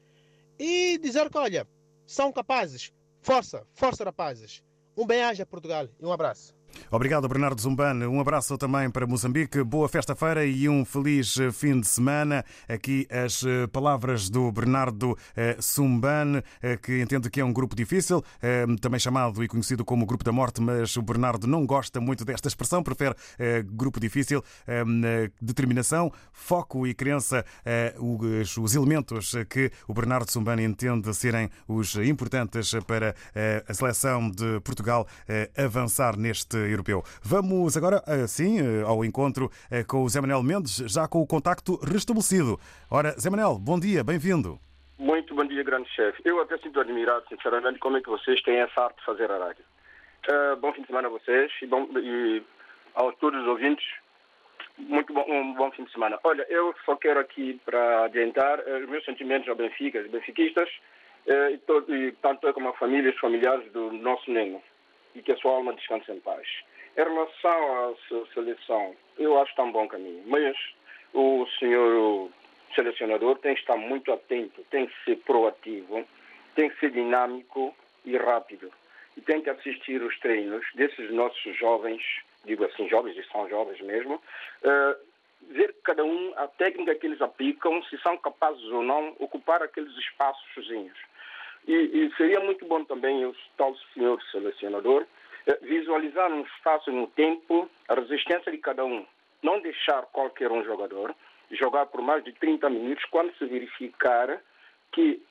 E 0.58 0.98
dizer 0.98 1.28
que, 1.30 1.38
olha, 1.38 1.66
são 2.06 2.32
capazes, 2.32 2.92
força, 3.20 3.66
força, 3.72 4.04
rapazes. 4.04 4.62
Um 4.96 5.06
bem-aja, 5.06 5.46
Portugal, 5.46 5.88
e 5.98 6.04
um 6.04 6.12
abraço. 6.12 6.54
Obrigado, 6.90 7.26
Bernardo 7.28 7.60
Zumbane. 7.60 8.06
Um 8.06 8.20
abraço 8.20 8.56
também 8.58 8.90
para 8.90 9.06
Moçambique. 9.06 9.62
Boa 9.62 9.88
festa-feira 9.88 10.44
e 10.44 10.68
um 10.68 10.84
feliz 10.84 11.38
eh, 11.38 11.50
fim 11.50 11.80
de 11.80 11.86
semana. 11.86 12.44
Aqui 12.68 13.06
as 13.10 13.44
eh, 13.44 13.66
palavras 13.66 14.28
do 14.28 14.52
Bernardo 14.52 15.16
eh, 15.36 15.56
Zumbane, 15.60 16.42
que 16.82 17.00
entende 17.00 17.30
que 17.30 17.40
é 17.40 17.44
um 17.44 17.52
grupo 17.52 17.74
difícil, 17.74 18.22
também 18.80 19.00
chamado 19.00 19.42
e 19.42 19.48
conhecido 19.48 19.84
como 19.84 20.06
Grupo 20.06 20.24
da 20.24 20.32
Morte, 20.32 20.60
mas 20.60 20.96
o 20.96 21.02
Bernardo 21.02 21.46
não 21.46 21.66
gosta 21.66 22.00
muito 22.00 22.24
desta 22.24 22.48
expressão, 22.48 22.82
prefere 22.82 23.14
grupo 23.64 23.98
difícil. 23.98 24.42
Determinação, 25.40 26.12
foco 26.32 26.86
e 26.86 26.94
crença, 26.94 27.44
os 28.58 28.74
elementos 28.74 29.34
que 29.48 29.70
o 29.88 29.94
Bernardo 29.94 30.30
Zumbane 30.30 30.64
entende 30.64 31.12
serem 31.14 31.50
os 31.66 31.94
importantes 31.96 32.72
para 32.86 33.14
a 33.68 33.74
seleção 33.74 34.30
de 34.30 34.60
Portugal 34.60 35.06
avançar 35.56 36.16
neste 36.16 36.61
europeu. 36.66 37.02
Vamos 37.22 37.76
agora, 37.76 38.02
assim, 38.24 38.58
ao 38.86 39.04
encontro 39.04 39.50
eh, 39.70 39.84
com 39.84 40.02
o 40.02 40.08
Zé 40.08 40.20
Manuel 40.20 40.42
Mendes, 40.42 40.76
já 40.92 41.06
com 41.08 41.20
o 41.20 41.26
contacto 41.26 41.76
restabelecido. 41.76 42.58
Ora, 42.90 43.10
Zé 43.12 43.30
Manuel, 43.30 43.58
bom 43.58 43.78
dia, 43.78 44.02
bem-vindo. 44.02 44.58
Muito 44.98 45.34
bom 45.34 45.44
dia, 45.44 45.62
grande 45.62 45.88
chefe. 45.90 46.22
Eu 46.24 46.40
até 46.40 46.56
sinto 46.58 46.80
admirado, 46.80 47.24
sinceramente, 47.28 47.78
como 47.78 47.96
é 47.96 48.00
que 48.00 48.08
vocês 48.08 48.40
têm 48.42 48.58
essa 48.58 48.82
arte 48.82 48.98
de 48.98 49.04
fazer 49.04 49.30
a 49.30 49.38
rádio. 49.38 49.64
Uh, 50.30 50.56
bom 50.56 50.72
fim 50.72 50.82
de 50.82 50.86
semana 50.86 51.08
a 51.08 51.10
vocês 51.10 51.50
e, 51.60 51.66
bom, 51.66 51.88
e 51.98 52.42
aos 52.94 53.16
todos 53.16 53.40
os 53.40 53.48
ouvintes, 53.48 53.84
muito 54.78 55.12
bom, 55.12 55.24
um 55.28 55.54
bom 55.54 55.70
fim 55.72 55.84
de 55.84 55.92
semana. 55.92 56.18
Olha, 56.22 56.46
eu 56.48 56.74
só 56.84 56.94
quero 56.96 57.18
aqui 57.18 57.60
para 57.64 58.04
adiantar 58.04 58.60
os 58.60 58.88
meus 58.88 59.04
sentimentos 59.04 59.48
ao 59.48 59.56
Benfica, 59.56 60.02
benfiquistas, 60.08 60.68
e, 61.26 61.58
todo, 61.66 61.94
e 61.94 62.12
tanto 62.12 62.46
eu 62.46 62.54
como 62.54 62.68
a 62.68 62.74
família 62.74 63.10
e 63.10 63.12
os 63.12 63.20
familiares 63.20 63.70
do 63.72 63.92
nosso 63.92 64.30
Neno 64.30 64.62
e 65.14 65.22
que 65.22 65.32
a 65.32 65.36
sua 65.36 65.52
alma 65.52 65.72
descanse 65.74 66.10
em 66.10 66.20
paz. 66.20 66.46
Em 66.96 67.02
relação 67.02 67.90
à 67.90 67.94
seleção, 68.34 68.94
eu 69.18 69.36
acho 69.38 69.46
que 69.46 69.52
está 69.52 69.62
um 69.62 69.72
bom 69.72 69.88
caminho, 69.88 70.22
mas 70.26 70.56
o 71.14 71.46
senhor 71.58 72.30
selecionador 72.74 73.38
tem 73.38 73.54
que 73.54 73.60
estar 73.60 73.76
muito 73.76 74.12
atento, 74.12 74.62
tem 74.70 74.86
que 74.86 75.04
ser 75.04 75.16
proativo, 75.18 76.04
tem 76.54 76.70
que 76.70 76.80
ser 76.80 76.90
dinâmico 76.90 77.74
e 78.04 78.16
rápido. 78.16 78.70
E 79.16 79.20
tem 79.20 79.42
que 79.42 79.50
assistir 79.50 80.02
os 80.02 80.18
treinos 80.20 80.64
desses 80.74 81.10
nossos 81.10 81.56
jovens, 81.56 82.02
digo 82.44 82.64
assim, 82.64 82.88
jovens 82.88 83.16
e 83.16 83.24
são 83.30 83.48
jovens 83.48 83.80
mesmo, 83.82 84.14
uh, 84.14 85.12
ver 85.50 85.74
cada 85.84 86.04
um 86.04 86.32
a 86.36 86.46
técnica 86.48 86.94
que 86.94 87.06
eles 87.06 87.20
aplicam, 87.20 87.82
se 87.84 87.98
são 87.98 88.16
capazes 88.16 88.64
ou 88.64 88.82
não 88.82 89.14
ocupar 89.18 89.62
aqueles 89.62 89.94
espaços 89.98 90.42
sozinhos. 90.54 90.96
E, 91.66 91.72
e 91.72 92.12
seria 92.16 92.40
muito 92.40 92.64
bom 92.66 92.84
também 92.84 93.24
o 93.24 93.34
tal 93.56 93.76
senhor 93.94 94.20
selecionador 94.30 95.06
eh, 95.46 95.58
visualizar 95.62 96.28
no 96.30 96.42
espaço 96.42 96.90
e 96.90 96.94
no 96.94 97.06
tempo 97.08 97.68
a 97.88 97.94
resistência 97.94 98.50
de 98.50 98.58
cada 98.58 98.84
um. 98.84 99.06
Não 99.42 99.60
deixar 99.60 100.02
qualquer 100.06 100.50
um 100.50 100.64
jogador 100.64 101.14
jogar 101.50 101.86
por 101.86 102.00
mais 102.00 102.24
de 102.24 102.32
30 102.32 102.68
minutos 102.70 103.04
quando 103.06 103.36
se 103.36 103.44
verificar 103.44 104.40
que 104.90 105.22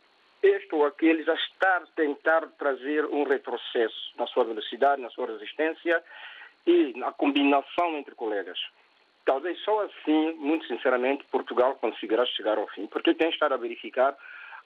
este 0.41 0.73
ou 0.73 0.85
aquele 0.85 1.23
já 1.23 1.33
está 1.33 1.77
a 1.77 1.85
tentar 1.95 2.47
trazer 2.57 3.05
um 3.05 3.23
retrocesso 3.23 4.13
na 4.17 4.25
sua 4.27 4.43
velocidade, 4.43 5.01
na 5.01 5.09
sua 5.09 5.27
resistência 5.27 6.03
e 6.65 6.93
na 6.97 7.11
combinação 7.11 7.97
entre 7.97 8.15
colegas. 8.15 8.59
Talvez 9.23 9.59
só 9.59 9.81
assim, 9.81 10.33
muito 10.33 10.65
sinceramente, 10.65 11.23
Portugal 11.31 11.75
conseguirá 11.75 12.25
chegar 12.25 12.57
ao 12.57 12.67
fim, 12.69 12.87
porque 12.87 13.13
tem 13.13 13.29
estado 13.29 13.53
a 13.53 13.57
verificar 13.57 14.17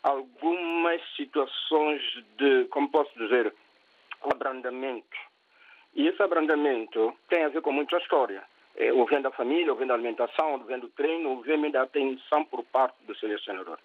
algumas 0.06 1.02
situações 1.16 2.00
de, 2.38 2.66
como 2.66 2.90
posso 2.90 3.12
dizer, 3.18 3.52
abrandamento. 4.22 5.18
E 5.96 6.08
esse 6.08 6.22
abrandamento 6.22 7.12
tem 7.28 7.44
a 7.44 7.50
ver 7.50 7.62
com 7.62 7.72
muita 7.72 7.98
história. 7.98 8.44
É, 8.76 8.94
ouvindo 8.94 9.28
a 9.28 9.32
família, 9.32 9.72
ouvindo 9.72 9.91
a 9.91 9.96
alimentação, 9.96 10.54
ouvindo 10.54 10.86
o 10.86 10.89
treino, 10.89 11.30
ouvindo 11.30 11.76
a 11.78 11.84
atenção 11.84 12.46
por 12.46 12.63
parte 12.65 12.96
do 13.06 13.15
selecionador. 13.15 13.80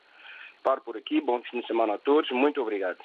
Paro 0.63 0.83
por 0.83 0.97
aqui, 0.97 1.21
bom 1.21 1.41
fim 1.51 1.61
de 1.61 1.67
semana 1.67 1.95
a 1.95 1.99
todos, 1.99 2.31
muito 2.31 2.61
obrigado. 2.61 2.99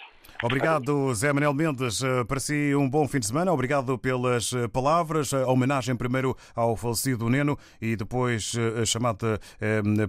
Obrigado, 0.43 1.13
Zé 1.15 1.31
Manuel 1.31 1.53
Mendes. 1.53 2.03
Eh, 2.03 2.23
para 2.25 2.39
si, 2.41 2.75
um 2.75 2.89
bom 2.89 3.07
fim 3.07 3.19
de 3.19 3.27
semana. 3.27 3.53
Obrigado 3.53 3.97
pelas 3.97 4.51
eh, 4.51 4.67
palavras. 4.67 5.33
A 5.33 5.47
homenagem 5.47 5.95
primeiro 5.95 6.35
ao 6.53 6.75
falecido 6.75 7.29
Neno 7.29 7.57
e 7.81 7.95
depois 7.95 8.53
a 8.55 8.81
eh, 8.81 8.85
chamada 8.85 9.39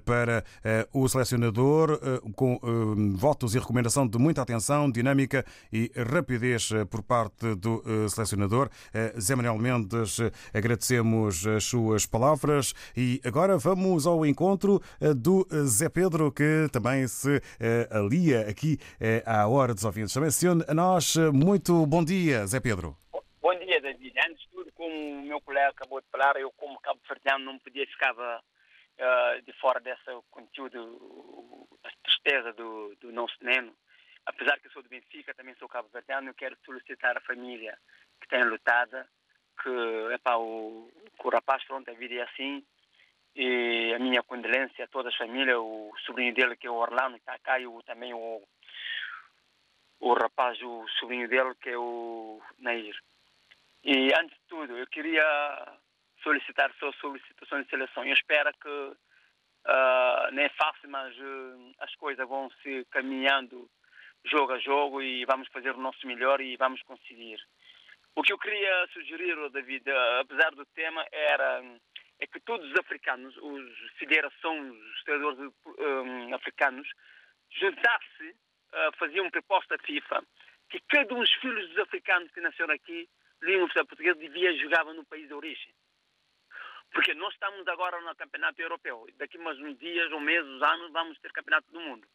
para 0.05 0.45
o 0.93 1.09
selecionador 1.09 1.99
com 2.35 2.59
votos 3.15 3.55
e 3.55 3.59
recomendação 3.59 4.07
de 4.07 4.19
muita 4.19 4.43
atenção, 4.43 4.91
dinâmica 4.91 5.45
e 5.73 5.91
rapidez 6.13 6.71
por 6.91 7.03
parte 7.03 7.55
do 7.55 7.83
selecionador. 8.09 8.69
Zé 9.19 9.35
Manuel 9.35 9.59
Mendes, 9.59 10.19
agradecemos 10.53 11.47
as 11.47 11.65
suas 11.65 12.07
palavras 12.07 12.75
e 12.97 13.21
agora 13.25 13.57
vamos 13.57 14.07
ao 14.07 14.25
encontro 14.27 14.81
do 15.17 15.47
Zé 15.65 15.89
Pedro, 15.89 16.33
que 16.33 16.69
também 16.73 17.07
se 17.07 17.36
alia 17.91 18.49
aqui 18.49 18.79
à 19.25 19.47
hora 19.47 19.75
dos 19.75 19.85
ouvintes 19.85 20.13
também 20.15 20.31
se 20.31 20.49
une 20.49 20.65
a 20.69 20.75
nós. 20.75 21.17
Muito 21.33 21.87
bom 21.87 22.05
dia, 22.05 22.47
Zé 22.47 22.61
Pedro. 22.61 22.97
Bom 23.41 23.55
dia, 23.59 23.81
David. 23.81 24.15
Antes 24.27 24.43
de 24.43 24.49
tudo, 24.49 24.73
como 24.73 24.95
o 24.95 25.23
meu 25.23 25.41
colega 25.41 25.71
acabou 25.71 26.01
de 26.01 26.07
falar, 26.11 26.37
eu, 26.37 26.51
como 26.53 26.81
cabo 26.81 27.01
verdeano, 27.09 27.45
não 27.45 27.59
podia 27.59 27.87
ficar 27.87 28.13
uh, 28.15 29.43
de 29.43 29.53
fora 29.61 29.81
desse 29.81 30.03
conteúdo, 30.31 31.69
a 31.85 31.91
tristeza 32.03 32.53
do, 32.53 32.95
do 33.01 33.13
nosso 33.13 33.37
Neno. 33.41 33.73
Apesar 34.25 34.59
que 34.59 34.67
eu 34.67 34.73
sou 34.73 34.83
do 34.83 34.89
Benfica, 34.89 35.35
também 35.35 35.55
sou 35.57 35.69
cabo 35.69 35.89
verdeano, 35.93 36.31
eu 36.31 36.35
quero 36.35 36.57
solicitar 36.65 37.17
a 37.17 37.21
família 37.21 37.79
que 38.21 38.29
tem 38.29 38.43
lutada 38.45 39.07
que, 39.63 40.15
epá, 40.15 40.37
o, 40.37 40.91
o 41.23 41.29
rapaz, 41.29 41.65
pronto, 41.65 41.89
a 41.91 41.95
vida 41.95 42.15
é 42.15 42.23
assim, 42.23 42.65
e 43.37 43.93
a 43.95 43.99
minha 43.99 44.23
condolência 44.23 44.87
a 44.87 44.89
toda 44.89 45.11
a 45.11 45.17
família, 45.17 45.61
o 45.61 45.93
sobrinho 46.07 46.33
dele 46.35 46.57
que 46.57 46.67
é 46.67 46.71
o 46.71 46.75
Orlando, 46.75 47.17
está 47.17 47.39
cá, 47.39 47.61
e 47.61 47.67
o, 47.67 47.83
também 47.83 48.15
o, 48.15 48.43
o 50.01 50.15
rapaz, 50.15 50.61
o 50.63 50.89
sobrinho 50.99 51.29
dele, 51.29 51.55
que 51.61 51.69
é 51.69 51.79
o 51.79 52.41
Nair. 52.59 52.97
E 53.85 54.11
antes 54.19 54.35
de 54.37 54.43
tudo, 54.49 54.77
eu 54.79 54.87
queria 54.87 55.23
solicitar 56.23 56.73
só 56.81 56.91
solicitação 56.95 57.63
de 57.63 57.69
seleção. 57.69 58.05
Eu 58.05 58.15
espero 58.15 58.51
que 58.55 58.69
uh, 58.69 60.33
não 60.33 60.43
é 60.43 60.49
fácil, 60.49 60.89
mas 60.89 61.15
uh, 61.19 61.75
as 61.81 61.95
coisas 61.97 62.27
vão 62.27 62.51
se 62.63 62.87
caminhando 62.91 63.69
jogo 64.25 64.55
a 64.55 64.59
jogo 64.59 65.03
e 65.03 65.27
vamos 65.27 65.47
fazer 65.49 65.73
o 65.73 65.81
nosso 65.81 66.07
melhor 66.07 66.41
e 66.41 66.57
vamos 66.57 66.83
conseguir. 66.83 67.39
O 68.17 68.23
que 68.23 68.33
eu 68.33 68.39
queria 68.39 68.89
sugerir, 68.95 69.37
David, 69.51 69.89
uh, 69.91 70.21
apesar 70.21 70.51
do 70.53 70.65
tema, 70.75 71.05
era 71.13 71.63
é 72.21 72.27
que 72.27 72.41
todos 72.41 72.71
os 72.71 72.79
africanos, 72.79 73.37
os 73.37 73.91
federações, 73.99 74.75
os 74.75 75.03
treinadores 75.05 75.53
um, 75.67 76.35
africanos, 76.35 76.89
juntassem 77.51 78.31
uh, 78.31 78.97
fazia 78.99 79.23
uma 79.23 79.31
proposta 79.31 79.75
à 79.75 79.79
FIFA 79.79 80.25
que 80.69 80.81
cada 80.89 81.15
um 81.15 81.21
dos 81.21 81.33
filhos 81.35 81.69
dos 81.69 81.79
africanos 81.79 82.31
que 82.33 82.41
nasceram 82.41 82.75
aqui, 82.75 83.09
língua 83.43 83.69
portuguesa, 83.69 84.19
devia 84.19 84.57
jogar 84.59 84.85
no 84.85 85.05
país 85.05 85.29
de 85.29 85.35
origem. 85.35 85.73
Porque 86.93 87.15
nós 87.15 87.33
estamos 87.35 87.67
agora 87.69 88.01
no 88.01 88.15
campeonato 88.17 88.61
europeu. 88.61 89.07
Daqui 89.17 89.39
a 89.39 89.41
uns 89.41 89.79
dias, 89.79 90.11
ou 90.13 90.21
meses, 90.21 90.63
anos, 90.63 90.93
vamos 90.93 91.19
ter 91.19 91.31
campeonato 91.33 91.71
do 91.71 91.81
mundo. 91.81 92.07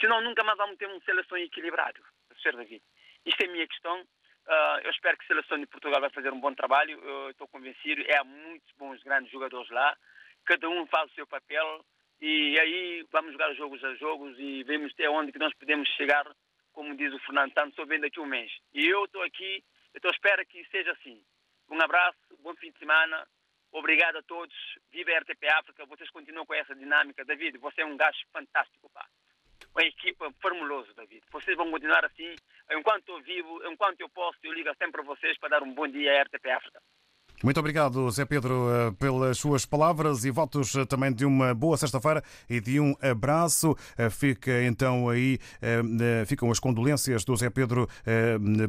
Senão 0.00 0.20
nunca 0.20 0.42
mais 0.44 0.56
vamos 0.56 0.78
ter 0.78 0.86
uma 0.86 1.00
seleção 1.00 1.36
equilibrada. 1.38 2.00
Sr. 2.40 2.56
David. 2.56 2.82
Isto 3.26 3.42
é 3.42 3.46
a 3.46 3.52
minha 3.52 3.66
questão. 3.66 4.06
Uh, 4.46 4.80
eu 4.84 4.90
espero 4.90 5.16
que 5.16 5.24
a 5.24 5.26
seleção 5.28 5.58
de 5.58 5.66
Portugal 5.66 6.00
vai 6.00 6.10
fazer 6.10 6.32
um 6.32 6.40
bom 6.40 6.54
trabalho. 6.54 6.98
Eu 7.02 7.30
estou 7.30 7.48
convencido. 7.48 8.02
É, 8.02 8.18
há 8.18 8.24
muitos 8.24 8.70
bons, 8.76 9.02
grandes 9.02 9.30
jogadores 9.30 9.70
lá. 9.70 9.96
Cada 10.44 10.68
um 10.68 10.86
faz 10.86 11.10
o 11.10 11.14
seu 11.14 11.26
papel. 11.26 11.84
E 12.24 12.56
aí 12.60 13.04
vamos 13.10 13.32
jogar 13.32 13.52
jogos 13.54 13.82
a 13.82 13.94
jogos 13.96 14.38
e 14.38 14.62
vemos 14.62 14.92
até 14.92 15.10
onde 15.10 15.32
que 15.32 15.40
nós 15.40 15.52
podemos 15.54 15.88
chegar, 15.96 16.24
como 16.72 16.96
diz 16.96 17.12
o 17.12 17.18
Fernando 17.18 17.52
Tanto, 17.52 17.74
só 17.74 17.84
vem 17.84 17.98
daqui 17.98 18.20
um 18.20 18.26
mês. 18.26 18.48
E 18.72 18.86
eu 18.86 19.06
estou 19.06 19.24
aqui, 19.24 19.64
estou 19.92 20.08
à 20.08 20.14
espera 20.14 20.44
que 20.44 20.64
seja 20.66 20.92
assim. 20.92 21.20
Um 21.68 21.82
abraço, 21.82 22.20
bom 22.38 22.54
fim 22.54 22.70
de 22.70 22.78
semana, 22.78 23.26
obrigado 23.72 24.18
a 24.18 24.22
todos, 24.22 24.54
viva 24.92 25.10
a 25.10 25.18
RTP 25.18 25.48
África, 25.48 25.84
vocês 25.86 26.08
continuam 26.10 26.46
com 26.46 26.54
essa 26.54 26.76
dinâmica. 26.76 27.24
David, 27.24 27.58
você 27.58 27.80
é 27.80 27.86
um 27.86 27.96
gajo 27.96 28.20
fantástico, 28.32 28.88
pá. 28.90 29.04
Uma 29.74 29.84
equipa 29.86 30.30
formulosa, 30.40 30.92
David. 30.94 31.22
Vocês 31.30 31.56
vão 31.56 31.70
continuar 31.70 32.04
assim. 32.04 32.34
Enquanto 32.70 33.08
eu 33.08 33.22
vivo, 33.22 33.64
enquanto 33.66 34.00
eu 34.00 34.08
posso, 34.10 34.38
eu 34.42 34.52
ligo 34.52 34.70
sempre 34.76 35.00
a 35.00 35.04
vocês 35.04 35.38
para 35.38 35.50
dar 35.50 35.62
um 35.62 35.72
bom 35.72 35.88
dia 35.88 36.18
à 36.18 36.22
RTP 36.22 36.50
África. 36.50 36.80
Muito 37.42 37.58
obrigado, 37.58 38.08
Zé 38.12 38.24
Pedro, 38.24 38.68
eh, 38.70 38.92
pelas 38.92 39.36
suas 39.36 39.66
palavras 39.66 40.24
e 40.24 40.30
votos 40.30 40.76
eh, 40.76 40.84
também 40.84 41.12
de 41.12 41.24
uma 41.24 41.52
boa 41.52 41.76
sexta-feira 41.76 42.22
e 42.48 42.60
de 42.60 42.78
um 42.78 42.94
abraço. 43.02 43.76
Eh, 43.98 44.08
Fica 44.10 44.62
então 44.62 45.08
aí, 45.08 45.40
ficam 46.26 46.50
as 46.50 46.60
condolências 46.60 47.24
do 47.24 47.34
Zé 47.34 47.50
Pedro 47.50 47.88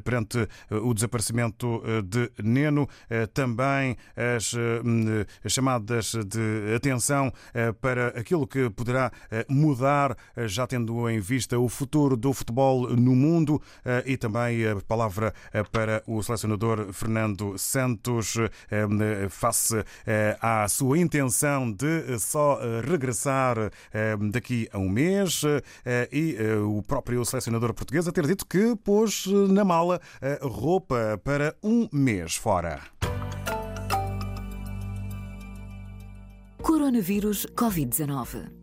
perante 0.04 0.48
o 0.70 0.94
desaparecimento 0.94 1.84
de 2.06 2.32
Neno, 2.42 2.88
também 3.34 3.98
as 4.16 4.56
chamadas 5.48 6.14
de 6.26 6.74
atenção 6.76 7.32
para 7.82 8.08
aquilo 8.20 8.48
que 8.48 8.70
poderá 8.70 9.12
mudar, 9.50 10.16
já 10.48 10.66
tendo 10.66 11.10
em 11.10 11.20
vista 11.20 11.60
o 11.60 11.68
futuro 11.68 12.16
do 12.16 12.34
futebol 12.34 12.88
no 12.96 13.16
mundo. 13.16 13.62
E 14.06 14.18
também 14.18 14.66
a 14.66 14.76
palavra 14.88 15.34
para 15.72 16.02
o 16.08 16.24
selecionador 16.24 16.92
Fernando 16.94 17.58
Santos 17.58 18.38
face 19.30 19.84
eh, 20.06 20.38
à 20.42 20.68
sua 20.68 20.98
intenção 20.98 21.72
de 21.72 22.20
só 22.20 22.60
eh, 22.62 22.82
regressar 22.82 23.58
eh, 23.94 24.18
daqui 24.32 24.68
a 24.72 24.78
um 24.78 24.90
mês 24.90 25.42
e 26.12 26.38
o 26.66 26.82
próprio 26.84 27.24
selecionador 27.26 27.74
português 27.74 28.08
a 28.08 28.12
ter 28.12 28.26
dito 28.26 28.46
que 28.46 28.76
pôs 28.76 29.26
na 29.28 29.64
mala 29.64 30.00
roupa 30.42 31.20
para 31.24 31.56
um 31.64 31.88
mês 31.92 32.36
fora. 32.36 32.80
Coronavírus 36.62 37.46
Covid-19. 37.56 38.63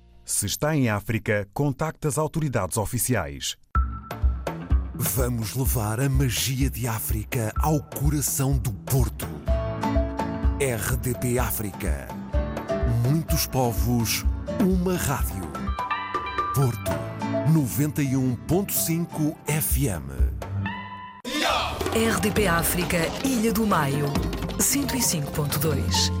Se 0.23 0.45
está 0.45 0.75
em 0.75 0.89
África, 0.89 1.47
contacte 1.53 2.07
as 2.07 2.17
autoridades 2.17 2.77
oficiais. 2.77 3.57
Vamos 4.93 5.55
levar 5.55 5.99
a 5.99 6.07
magia 6.07 6.69
de 6.69 6.87
África 6.87 7.51
ao 7.59 7.81
coração 7.81 8.57
do 8.57 8.71
Porto. 8.71 9.27
RDP 10.59 11.39
África. 11.39 12.07
Muitos 13.03 13.47
povos, 13.47 14.23
uma 14.59 14.95
rádio. 14.95 15.49
Porto 16.53 16.91
91.5 17.51 19.35
FM. 19.47 20.51
RDP 21.93 22.47
África, 22.47 22.97
Ilha 23.25 23.51
do 23.51 23.65
Maio, 23.65 24.05
105.2. 24.59 26.20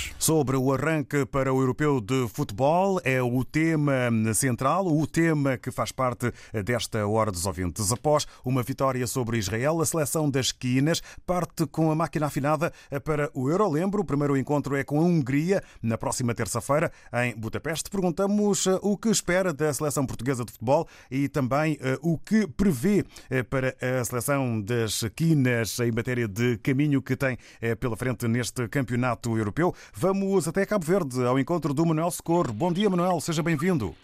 Sobre 0.21 0.55
o 0.55 0.71
arranque 0.71 1.25
para 1.25 1.51
o 1.51 1.59
Europeu 1.59 1.99
de 1.99 2.27
Futebol, 2.27 3.01
é 3.03 3.19
o 3.23 3.43
tema 3.43 3.91
central, 4.35 4.85
o 4.85 5.07
tema 5.07 5.57
que 5.57 5.71
faz 5.71 5.91
parte 5.91 6.31
desta 6.63 7.07
Hora 7.07 7.31
dos 7.31 7.47
Ouvintes. 7.47 7.91
Após 7.91 8.27
uma 8.45 8.61
vitória 8.61 9.07
sobre 9.07 9.39
Israel, 9.39 9.81
a 9.81 9.85
seleção 9.85 10.29
das 10.29 10.51
quinas 10.51 11.01
parte 11.25 11.65
com 11.65 11.89
a 11.89 11.95
máquina 11.95 12.27
afinada 12.27 12.71
para 13.03 13.31
o 13.33 13.49
Euro. 13.49 13.67
Lembro, 13.67 14.03
o 14.03 14.05
primeiro 14.05 14.37
encontro 14.37 14.75
é 14.75 14.83
com 14.83 14.99
a 14.99 15.03
Hungria, 15.03 15.63
na 15.81 15.97
próxima 15.97 16.35
terça-feira, 16.35 16.91
em 17.11 17.35
Budapeste. 17.35 17.89
Perguntamos 17.89 18.67
eh, 18.67 18.77
o 18.83 18.95
que 18.95 19.09
espera 19.09 19.51
da 19.51 19.73
seleção 19.73 20.05
portuguesa 20.05 20.45
de 20.45 20.51
futebol 20.51 20.87
e 21.09 21.27
também 21.29 21.79
eh, 21.81 21.97
o 21.99 22.19
que 22.19 22.45
prevê 22.45 23.03
eh, 23.27 23.41
para 23.41 23.75
a 23.81 24.05
seleção 24.05 24.61
das 24.61 25.03
quinas 25.15 25.79
em 25.79 25.91
matéria 25.91 26.27
de 26.27 26.59
caminho 26.59 27.01
que 27.01 27.15
tem 27.15 27.39
pela 27.79 27.97
frente 27.97 28.27
neste 28.27 28.67
campeonato 28.67 29.35
europeu. 29.35 29.73
Vamos 29.95 30.10
até 30.47 30.65
Cabo 30.65 30.85
Verde, 30.85 31.23
ao 31.25 31.39
encontro 31.39 31.73
do 31.73 31.85
Manuel 31.85 32.11
Socorro. 32.11 32.51
Bom 32.51 32.71
dia, 32.73 32.89
Manuel, 32.89 33.21
seja 33.21 33.41
bem-vindo. 33.41 33.95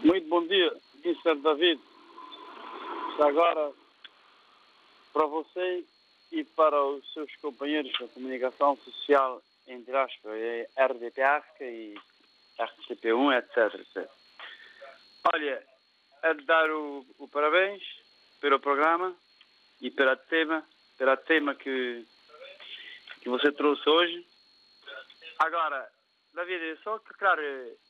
Muito 0.00 0.28
bom 0.28 0.46
dia, 0.46 0.72
Mr. 1.04 1.34
David. 1.42 1.80
Agora, 3.18 3.72
para 5.12 5.26
você 5.26 5.84
e 6.30 6.44
para 6.44 6.80
os 6.80 7.12
seus 7.12 7.34
companheiros 7.36 7.92
da 7.98 8.06
comunicação 8.08 8.76
social, 8.76 9.42
entre 9.66 9.96
aspas, 9.96 10.32
é 10.32 10.68
RDP 10.78 11.22
África 11.22 11.64
e 11.64 11.94
RTP1, 12.58 13.38
etc, 13.38 13.80
etc. 13.80 14.10
Olha, 15.34 15.62
é 16.22 16.34
de 16.34 16.44
dar 16.44 16.70
o, 16.70 17.04
o 17.18 17.26
parabéns 17.26 17.82
pelo 18.40 18.60
programa 18.60 19.12
e 19.80 19.90
pela 19.90 20.16
tema, 20.16 20.62
pela 20.96 21.16
tema 21.16 21.54
que, 21.54 22.06
que 23.22 23.28
você 23.28 23.50
trouxe 23.50 23.88
hoje. 23.88 24.24
Agora, 25.38 25.88
David, 26.34 26.78
só 26.82 26.98
que, 26.98 27.14
claro, 27.14 27.42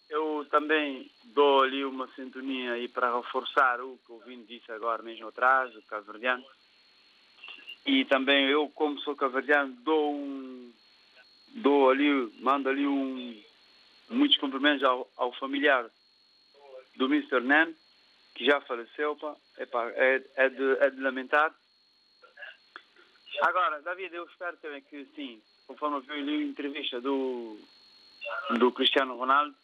eu 0.09 0.47
também 0.51 1.11
dou 1.25 1.63
ali 1.63 1.85
uma 1.85 2.09
sintonia 2.15 2.73
aí 2.73 2.89
para 2.89 3.15
reforçar 3.17 3.81
o 3.81 3.99
que 3.99 4.13
o 4.13 4.19
Vini 4.21 4.45
disse 4.45 4.71
agora 4.71 5.03
mesmo 5.03 5.29
atrás, 5.29 5.75
o 5.75 5.83
caverdiano. 5.83 6.45
E 7.85 8.05
também 8.05 8.49
eu, 8.49 8.69
como 8.71 9.01
sou 9.01 9.15
caverdiano, 9.15 9.73
dou 9.83 10.15
um. 10.15 10.73
dou 11.55 11.91
ali, 11.91 12.11
mando 12.41 12.69
ali 12.69 12.87
um. 12.87 13.43
muitos 14.11 14.39
cumprimentos 14.39 14.83
ao, 14.83 15.09
ao 15.17 15.33
familiar 15.35 15.89
do 16.97 17.07
Mr. 17.07 17.41
Nen, 17.41 17.77
que 18.35 18.45
já 18.45 18.61
faleceu, 18.61 19.17
pá. 19.17 19.37
É, 19.95 20.23
é, 20.37 20.49
de, 20.49 20.73
é 20.81 20.91
de 20.91 21.01
lamentar. 21.01 21.55
Agora, 23.43 23.83
David, 23.83 24.15
eu 24.15 24.25
espero 24.25 24.57
também 24.59 24.83
que 24.83 25.05
sim, 25.15 25.41
conforme 25.67 26.03
eu 26.09 26.15
ali 26.15 26.43
a 26.43 26.47
entrevista 26.47 27.01
do, 27.01 27.59
do 28.59 28.73
Cristiano 28.73 29.17
Ronaldo, 29.17 29.55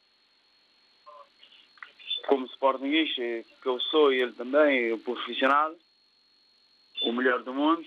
como 2.27 2.47
Sportingista, 2.47 3.23
que 3.61 3.67
eu 3.67 3.81
sou 3.81 4.13
e 4.13 4.21
ele 4.21 4.33
também, 4.33 4.93
o 4.93 4.99
profissional, 4.99 5.75
o 7.03 7.13
melhor 7.13 7.43
do 7.43 7.55
mundo. 7.55 7.85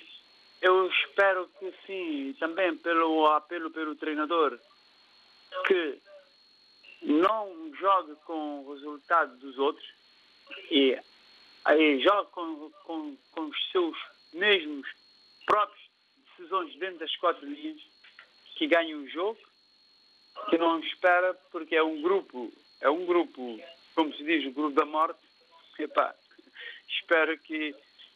Eu 0.62 0.88
espero 0.90 1.50
que 1.60 1.74
sim, 1.86 2.36
também 2.40 2.76
pelo 2.78 3.28
apelo 3.28 3.70
pelo 3.70 3.96
treinador, 3.96 4.58
que 5.68 6.00
não 7.02 7.72
jogue 7.76 8.16
com 8.26 8.66
o 8.66 8.74
resultado 8.74 9.38
dos 9.38 9.58
outros 9.58 9.88
e 10.72 10.98
aí 11.64 12.02
jogue 12.02 12.30
com, 12.32 12.72
com, 12.84 13.18
com 13.32 13.42
os 13.42 13.72
seus 13.72 13.98
mesmos 14.34 14.88
próprios 15.46 15.90
decisões 16.30 16.76
dentro 16.78 17.00
das 17.00 17.16
quatro 17.18 17.46
linhas 17.46 17.82
que 18.56 18.68
ganhe 18.68 18.96
o 18.96 19.08
jogo, 19.10 19.38
que 20.50 20.58
não 20.58 20.80
espera, 20.80 21.34
porque 21.52 21.76
é 21.76 21.84
um 21.84 22.02
grupo, 22.02 22.52
é 22.82 22.90
um 22.90 23.06
grupo, 23.06 23.60
como 23.94 24.14
se 24.16 24.24
diz, 24.24 24.46
o 24.46 24.52
grupo 24.52 24.76
da 24.76 24.86
morte. 24.86 25.20
Epá, 25.78 26.16
espero 26.88 27.38
que 27.40 27.76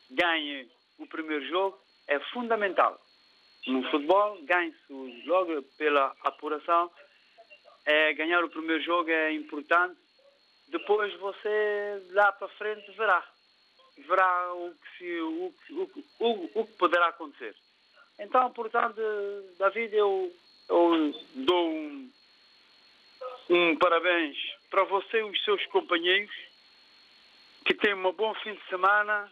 ganhe 0.09 0.69
o 0.97 1.05
primeiro 1.07 1.45
jogo, 1.47 1.77
é 2.07 2.19
fundamental. 2.31 2.99
No 3.67 3.83
futebol, 3.91 4.39
ganhe-se 4.43 5.25
logo 5.25 5.61
pela 5.77 6.15
apuração, 6.23 6.89
é, 7.85 8.13
ganhar 8.13 8.43
o 8.43 8.49
primeiro 8.49 8.81
jogo 8.83 9.09
é 9.09 9.33
importante. 9.33 9.99
Depois 10.69 11.13
você, 11.19 12.03
lá 12.11 12.31
para 12.31 12.47
frente, 12.49 12.91
verá. 12.91 13.23
Verá 13.97 14.53
o 14.53 14.73
que, 14.73 14.97
se, 14.97 15.19
o, 15.21 15.53
o, 15.71 16.03
o, 16.19 16.61
o 16.61 16.65
que 16.65 16.73
poderá 16.77 17.07
acontecer. 17.07 17.55
Então, 18.19 18.51
portanto, 18.51 19.01
David, 19.57 19.95
eu, 19.95 20.31
eu 20.67 21.13
dou 21.35 21.69
um, 21.69 22.11
um 23.49 23.75
parabéns 23.77 24.37
para 24.69 24.83
você 24.83 25.19
e 25.19 25.23
os 25.23 25.43
seus 25.45 25.65
companheiros, 25.67 26.35
que 27.65 27.73
tenham 27.73 28.05
um 28.05 28.11
bom 28.11 28.33
fim 28.35 28.53
de 28.53 28.67
semana 28.67 29.31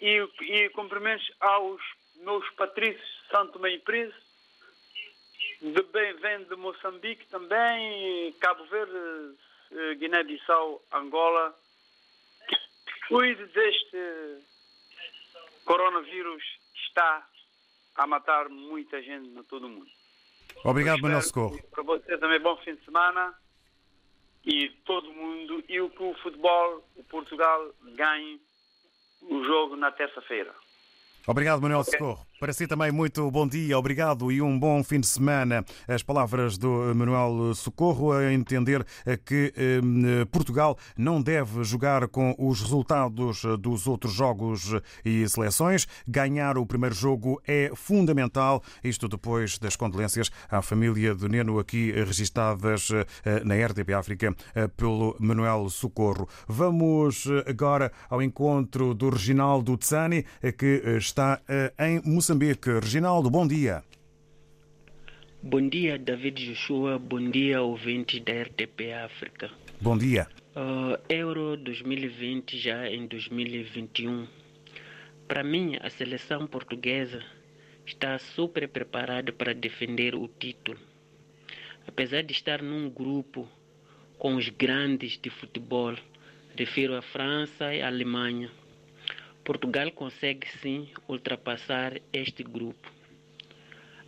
e, 0.00 0.26
e 0.40 0.68
cumprimentos 0.70 1.30
aos 1.38 1.80
meus 2.16 2.48
patrícios 2.50 3.22
Santo 3.30 3.58
Meio 3.58 3.80
Príncipe, 3.82 4.26
de 5.60 5.82
bem 5.82 6.14
vem 6.14 6.44
de 6.44 6.56
Moçambique 6.56 7.26
também, 7.26 8.32
Cabo 8.40 8.64
Verde, 8.66 9.36
eh, 9.72 9.94
Guiné-Bissau, 9.96 10.82
Angola. 10.92 11.54
Cuide 13.08 13.44
deste 13.46 14.42
coronavírus 15.64 16.42
que 16.72 16.80
está 16.86 17.26
a 17.98 18.06
matar 18.06 18.48
muita 18.48 19.02
gente 19.02 19.28
no 19.28 19.42
todo 19.42 19.66
o 19.66 19.68
mundo. 19.68 19.90
Obrigado, 20.64 21.02
Manuel 21.02 21.20
Socorro. 21.20 21.60
Para 21.70 21.82
você 21.82 22.16
também, 22.16 22.40
bom 22.40 22.56
fim 22.58 22.74
de 22.74 22.84
semana 22.84 23.34
e 24.46 24.70
todo 24.86 25.12
mundo 25.12 25.62
e 25.68 25.80
o 25.80 25.90
que 25.90 26.02
o 26.02 26.14
futebol, 26.14 26.82
o 26.96 27.04
Portugal 27.04 27.74
ganhe 27.96 28.40
o 29.22 29.44
jogo 29.44 29.76
na 29.76 29.90
terça-feira. 29.90 30.54
Obrigado, 31.26 31.60
Manuel 31.60 31.84
Socorro. 31.84 32.26
Para 32.40 32.52
si 32.52 32.68
também, 32.68 32.92
muito 32.92 33.28
bom 33.32 33.48
dia, 33.48 33.76
obrigado 33.76 34.30
e 34.30 34.40
um 34.40 34.56
bom 34.56 34.84
fim 34.84 35.00
de 35.00 35.08
semana. 35.08 35.64
As 35.88 36.04
palavras 36.04 36.56
do 36.56 36.94
Manuel 36.94 37.52
Socorro 37.52 38.12
a 38.12 38.32
entender 38.32 38.86
que 39.24 39.52
eh, 39.56 40.24
Portugal 40.30 40.78
não 40.96 41.20
deve 41.20 41.64
jogar 41.64 42.06
com 42.06 42.36
os 42.38 42.60
resultados 42.60 43.42
dos 43.58 43.88
outros 43.88 44.12
jogos 44.12 44.72
e 45.04 45.28
seleções. 45.28 45.88
Ganhar 46.06 46.56
o 46.58 46.64
primeiro 46.64 46.94
jogo 46.94 47.42
é 47.44 47.72
fundamental. 47.74 48.62
Isto 48.84 49.08
depois 49.08 49.58
das 49.58 49.74
condolências 49.74 50.30
à 50.48 50.62
família 50.62 51.16
do 51.16 51.28
Neno 51.28 51.58
aqui 51.58 51.90
registadas 51.90 52.88
eh, 53.24 53.42
na 53.42 53.56
RTP 53.66 53.90
África 53.98 54.32
eh, 54.54 54.68
pelo 54.68 55.16
Manuel 55.18 55.68
Socorro. 55.70 56.28
Vamos 56.46 57.26
agora 57.48 57.90
ao 58.08 58.22
encontro 58.22 58.94
do 58.94 59.10
Reginaldo 59.10 59.76
Tsani, 59.76 60.24
que 60.56 60.82
está 60.98 61.40
em 61.80 62.00
Moçambique. 62.04 62.27
Moçambique. 62.28 62.68
Reginaldo, 62.68 63.30
bom 63.30 63.48
dia. 63.48 63.82
Bom 65.42 65.66
dia, 65.66 65.98
David 65.98 66.44
Joshua. 66.44 66.98
Bom 66.98 67.30
dia, 67.30 67.62
ouvinte 67.62 68.20
da 68.20 68.42
RTP 68.42 68.92
África. 68.92 69.50
Bom 69.80 69.96
dia. 69.96 70.28
Uh, 70.54 71.00
Euro 71.08 71.56
2020 71.56 72.58
já 72.58 72.86
em 72.86 73.06
2021. 73.06 74.26
Para 75.26 75.42
mim, 75.42 75.78
a 75.80 75.88
seleção 75.88 76.46
portuguesa 76.46 77.24
está 77.86 78.18
super 78.18 78.68
preparada 78.68 79.32
para 79.32 79.54
defender 79.54 80.14
o 80.14 80.28
título. 80.28 80.78
Apesar 81.86 82.22
de 82.22 82.34
estar 82.34 82.60
num 82.60 82.90
grupo 82.90 83.48
com 84.18 84.34
os 84.34 84.50
grandes 84.50 85.18
de 85.18 85.30
futebol, 85.30 85.94
refiro 86.54 86.94
a 86.94 87.00
França 87.00 87.74
e 87.74 87.80
a 87.80 87.86
Alemanha, 87.86 88.50
Portugal 89.48 89.90
consegue 89.92 90.46
sim 90.60 90.90
ultrapassar 91.08 91.98
este 92.12 92.42
grupo. 92.42 92.92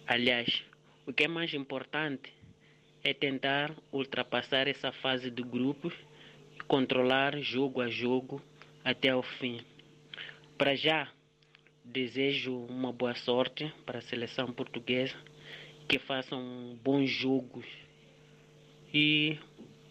Aliás, 0.07 0.62
o 1.07 1.14
que 1.14 1.24
é 1.24 1.29
mais 1.29 1.55
importante 1.55 2.31
é 3.03 3.14
tentar 3.14 3.74
ultrapassar 3.90 4.68
essa 4.68 4.92
fase 4.92 5.31
de 5.31 5.42
grupos 5.42 5.94
e 6.55 6.59
controlar 6.64 7.40
jogo 7.40 7.81
a 7.81 7.88
jogo 7.88 8.42
até 8.85 9.16
o 9.16 9.22
fim. 9.22 9.64
Para 10.59 10.74
já, 10.74 11.11
desejo 11.83 12.55
uma 12.66 12.92
boa 12.92 13.14
sorte 13.14 13.72
para 13.87 14.00
a 14.00 14.03
seleção 14.03 14.53
portuguesa, 14.53 15.16
que 15.88 15.98
façam 16.00 16.79
bons 16.85 17.09
jogos 17.09 17.64
e 18.92 19.38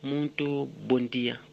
muito 0.04 0.68
bom 0.68 1.04
dia. 1.08 1.49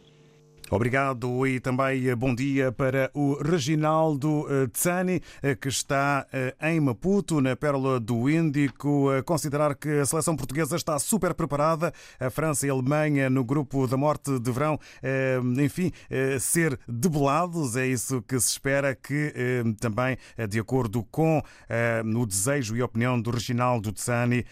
Obrigado 0.68 1.46
e 1.46 1.60
também 1.60 2.14
bom 2.16 2.34
dia 2.34 2.72
para 2.72 3.08
o 3.14 3.40
Reginaldo 3.40 4.44
Tsani, 4.72 5.22
que 5.60 5.68
está 5.68 6.26
em 6.60 6.80
Maputo, 6.80 7.40
na 7.40 7.54
Pérola 7.54 8.00
do 8.00 8.28
Índico, 8.28 9.08
a 9.10 9.22
considerar 9.22 9.76
que 9.76 9.88
a 9.88 10.04
seleção 10.04 10.34
portuguesa 10.34 10.74
está 10.74 10.98
super 10.98 11.34
preparada, 11.34 11.92
a 12.18 12.30
França 12.30 12.66
e 12.66 12.70
a 12.70 12.72
Alemanha 12.72 13.30
no 13.30 13.44
grupo 13.44 13.86
da 13.86 13.96
morte 13.96 14.40
deverão, 14.40 14.76
enfim, 15.62 15.92
ser 16.40 16.76
debelados, 16.88 17.76
é 17.76 17.86
isso 17.86 18.20
que 18.22 18.38
se 18.40 18.50
espera 18.50 18.92
que 18.92 19.32
também, 19.78 20.16
de 20.48 20.58
acordo 20.58 21.04
com 21.04 21.40
o 22.16 22.26
desejo 22.26 22.76
e 22.76 22.80
a 22.80 22.86
opinião 22.86 23.20
do 23.20 23.30
Reginaldo 23.30 23.92
Tsani, 23.92 24.44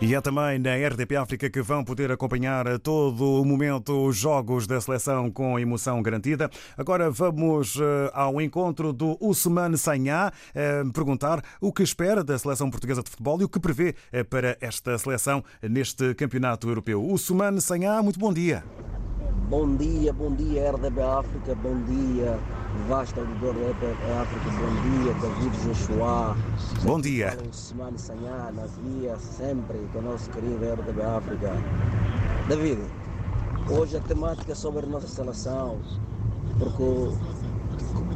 E 0.00 0.14
é 0.14 0.20
também 0.20 0.58
na 0.60 0.76
RDP 0.76 1.16
África 1.16 1.50
que 1.50 1.60
vão 1.60 1.84
poder 1.84 2.10
acompanhar 2.12 2.66
a 2.68 2.78
todo 2.78 3.42
o 3.42 3.44
momento 3.44 4.06
os 4.06 4.16
jogos 4.16 4.66
da 4.66 4.80
seleção 4.80 5.30
com 5.30 5.58
emoção 5.58 6.00
garantida. 6.02 6.48
Agora 6.78 7.10
vamos 7.10 7.76
ao 8.14 8.40
encontro 8.40 8.92
do 8.92 9.18
Usman 9.20 9.76
Sanhá, 9.76 10.32
perguntar 10.94 11.42
o 11.60 11.72
que 11.72 11.82
espera 11.82 12.22
da 12.22 12.38
seleção 12.38 12.70
portuguesa 12.70 13.02
de 13.02 13.10
futebol 13.10 13.40
e 13.40 13.44
o 13.44 13.48
que 13.48 13.60
prevê 13.60 13.94
para 14.30 14.56
esta 14.60 14.96
seleção 14.96 15.44
neste 15.62 16.14
campeonato 16.14 16.68
europeu. 16.68 17.04
Usman 17.04 17.60
Sanhá, 17.60 18.02
muito 18.02 18.18
bom 18.18 18.32
dia. 18.32 18.64
Bom 19.50 19.76
dia, 19.76 20.12
bom 20.12 20.34
dia 20.34 20.70
RDB 20.70 21.02
África, 21.02 21.54
bom 21.56 21.82
dia 21.82 22.38
vasto 22.88 23.20
auditor 23.20 23.54
da 23.54 24.22
África, 24.22 24.50
bom 24.50 24.72
dia 24.82 25.14
David 25.14 25.56
Joshua. 25.64 26.36
Bom 26.82 27.00
dia. 27.00 27.36
Semana 27.52 27.98
Sanhá, 27.98 28.50
nas 28.54 28.72
vias, 28.78 29.20
sempre 29.20 29.78
com 29.92 29.98
o 29.98 30.02
nosso 30.02 30.30
querido 30.30 30.64
RDB 30.64 31.02
África. 31.02 31.52
David, 32.48 32.80
hoje 33.68 33.96
a 33.96 34.00
temática 34.00 34.52
é 34.52 34.54
sobre 34.54 34.86
a 34.86 34.88
nossa 34.88 35.08
seleção, 35.08 35.78
porque 36.58 37.16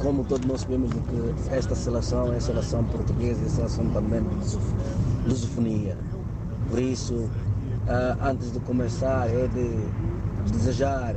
como 0.00 0.24
todos 0.24 0.46
nós 0.46 0.62
sabemos 0.62 0.90
que 0.92 1.54
esta 1.54 1.74
seleção 1.74 2.32
é 2.32 2.36
a 2.36 2.40
seleção 2.40 2.84
portuguesa 2.84 3.42
e 3.42 3.46
a 3.46 3.50
seleção 3.50 3.86
também 3.90 4.22
de 4.22 5.28
lusofonia. 5.28 5.96
Por 6.68 6.78
isso, 6.78 7.28
antes 8.20 8.52
de 8.52 8.60
começar, 8.60 9.28
é 9.28 9.46
de 9.48 10.50
desejar 10.50 11.14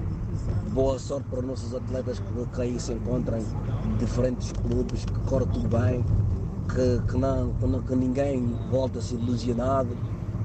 boa 0.77 0.99
sorte 0.99 1.27
para 1.31 1.39
os 1.39 1.45
nossos 1.45 1.73
atletas 1.73 2.21
que 2.53 2.61
aí 2.61 2.79
se 2.79 2.93
encontram 2.93 3.39
diferentes 3.97 4.51
clubes, 4.51 5.05
que 5.05 5.19
corre 5.21 5.47
tudo 5.47 5.67
bem, 5.67 6.05
que, 6.69 7.11
que, 7.11 7.17
não, 7.17 7.51
que, 7.53 7.65
não, 7.65 7.81
que 7.81 7.95
ninguém 7.95 8.55
volta 8.69 8.99
a 8.99 9.01
ser 9.01 9.15
ilusionado 9.15 9.89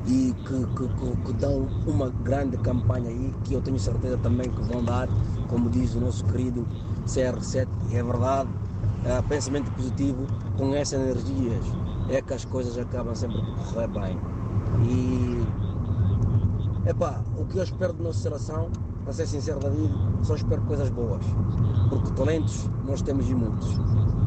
e 0.07 0.33
que, 0.33 0.67
que, 0.75 1.17
que, 1.27 1.33
dão 1.35 1.69
uma 1.87 2.09
grande 2.09 2.57
campanha 2.57 3.11
aí, 3.11 3.35
que 3.45 3.53
eu 3.53 3.61
tenho 3.61 3.79
certeza 3.79 4.17
também 4.23 4.49
que 4.49 4.63
vão 4.63 4.83
dar, 4.83 5.07
como 5.51 5.69
diz 5.69 5.95
o 5.97 6.01
nosso 6.01 6.25
querido 6.25 6.67
CR7, 7.05 7.69
é 7.93 8.03
verdade, 8.03 8.49
é, 9.05 9.21
pensamento 9.29 9.71
positivo, 9.73 10.27
com 10.57 10.75
essas 10.75 10.99
energias 10.99 11.63
é 12.09 12.23
que 12.23 12.33
as 12.33 12.47
coisas 12.47 12.79
acabam 12.79 13.15
sempre 13.15 13.37
por 13.37 13.75
correr 13.75 13.89
bem. 13.89 14.19
E 14.89 15.43
Epá, 16.89 17.23
o 17.39 17.45
que 17.45 17.59
eu 17.59 17.63
espero 17.63 17.93
da 17.93 18.03
nossa 18.03 18.19
seleção, 18.19 18.69
para 19.05 19.13
ser 19.13 19.27
sincero, 19.27 19.59
David, 19.59 19.93
só 20.23 20.35
espero 20.35 20.63
coisas 20.63 20.89
boas. 20.91 21.25
Porque 21.89 22.11
talentos 22.13 22.69
nós 22.85 23.03
temos 23.03 23.29
e 23.29 23.35
muitos. 23.35 23.69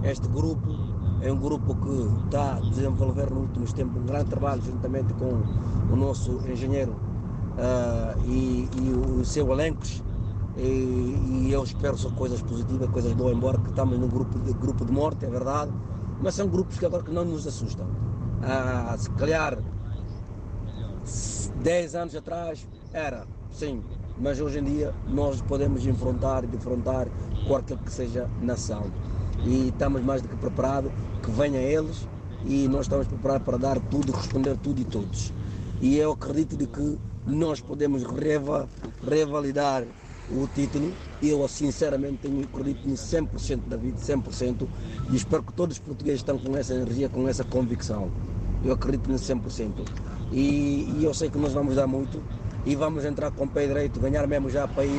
Este 0.04 0.28
grupo 0.28 0.70
é 1.22 1.32
um 1.32 1.38
grupo 1.38 1.76
que 1.76 2.26
está 2.26 2.56
a 2.56 2.60
desenvolver 2.60 3.30
nos 3.30 3.44
últimos 3.44 3.74
tempos 3.74 4.02
um 4.02 4.06
grande 4.06 4.30
trabalho 4.30 4.62
juntamente 4.62 5.14
com 5.14 5.42
o 5.92 5.96
nosso 5.96 6.42
engenheiro 6.48 6.92
uh, 6.92 8.20
e, 8.26 8.70
e 8.82 8.94
o 8.94 9.26
seu 9.26 9.52
elenco. 9.52 9.82
E, 10.58 10.62
e, 10.62 11.50
eu 11.52 11.64
espero 11.64 11.98
só 11.98 12.10
coisas 12.12 12.42
positivas, 12.42 12.90
coisas 12.90 13.12
boas, 13.14 13.36
embora 13.36 13.58
que 13.58 13.70
estamos 13.70 14.00
num 14.00 14.08
grupo 14.08 14.40
de, 14.40 14.54
grupo 14.54 14.86
de 14.86 14.92
morte, 14.92 15.26
é 15.26 15.30
verdade, 15.30 15.72
mas 16.22 16.34
são 16.34 16.48
grupos 16.48 16.78
que 16.78 16.86
agora 16.86 17.04
que 17.04 17.12
não 17.12 17.26
nos 17.26 17.46
assustam. 17.46 17.86
Uh, 17.86 18.98
se 18.98 19.10
calhar 19.12 19.58
10 21.62 21.96
anos 21.96 22.16
atrás 22.16 22.68
era, 22.94 23.26
sim, 23.52 23.84
mas 24.20 24.40
hoje 24.40 24.60
em 24.60 24.64
dia 24.64 24.94
nós 25.08 25.42
podemos 25.42 25.86
enfrentar 25.86 26.44
e 26.44 26.48
defrontar 26.48 27.08
qualquer 27.48 27.78
que 27.78 27.92
seja 27.92 28.30
nação. 28.42 28.84
e 29.44 29.68
estamos 29.68 30.02
mais 30.04 30.22
do 30.22 30.28
que 30.28 30.36
preparados, 30.38 30.92
que 31.22 31.30
venham 31.30 31.62
eles 31.62 32.08
e 32.46 32.68
nós 32.68 32.82
estamos 32.82 33.08
preparados 33.08 33.46
para 33.46 33.58
dar 33.58 33.80
tudo, 33.80 34.12
responder 34.12 34.58
tudo 34.58 34.82
e 34.82 34.86
todos. 34.86 35.34
E 35.82 35.98
eu 35.98 36.14
acredito 36.14 36.56
de 36.56 36.66
que 36.66 36.98
nós 37.28 37.60
podemos 37.60 38.04
reva, 38.04 38.68
revalidar 39.06 39.84
o 40.32 40.48
título. 40.48 40.92
Eu, 41.22 41.48
sinceramente, 41.48 42.20
tenho 42.24 42.42
acredito 42.44 42.88
em 42.88 42.94
100% 42.94 43.62
David, 43.68 43.98
100%, 43.98 44.68
e 45.12 45.16
espero 45.16 45.44
que 45.44 45.54
todos 45.54 45.78
os 45.78 45.84
portugueses 45.84 46.22
estão 46.22 46.38
com 46.38 46.56
essa 46.56 46.74
energia, 46.74 47.10
com 47.10 47.28
essa 47.28 47.44
convicção. 47.44 48.10
Eu 48.64 48.74
acredito 48.74 49.12
em 49.12 49.16
100%. 49.16 49.72
E, 50.32 50.96
e 50.98 51.04
eu 51.04 51.14
sei 51.14 51.30
que 51.30 51.38
nós 51.38 51.54
vamos 51.54 51.76
dar 51.76 51.88
muito 51.88 52.22
e 52.66 52.76
vamos 52.76 53.06
entrar 53.06 53.32
com 53.32 53.46
o 53.46 53.48
pé 53.48 53.68
direito, 53.68 54.00
ganhar 54.00 54.26
mesmo 54.28 54.50
já 54.50 54.64
a, 54.64 54.68
país, 54.68 54.92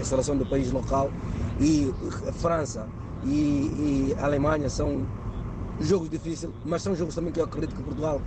a 0.00 0.04
seleção 0.04 0.36
do 0.36 0.44
país 0.44 0.70
local. 0.72 1.10
E 1.60 1.92
a 2.28 2.32
França 2.32 2.88
e, 3.24 3.28
e 3.28 4.16
Alemanha 4.18 4.68
são 4.68 5.06
jogos 5.80 6.10
difíceis, 6.10 6.52
mas 6.64 6.82
são 6.82 6.94
jogos 6.94 7.14
também 7.14 7.32
que 7.32 7.40
eu 7.40 7.44
acredito 7.44 7.74
que 7.76 7.82
Portugal 7.82 8.20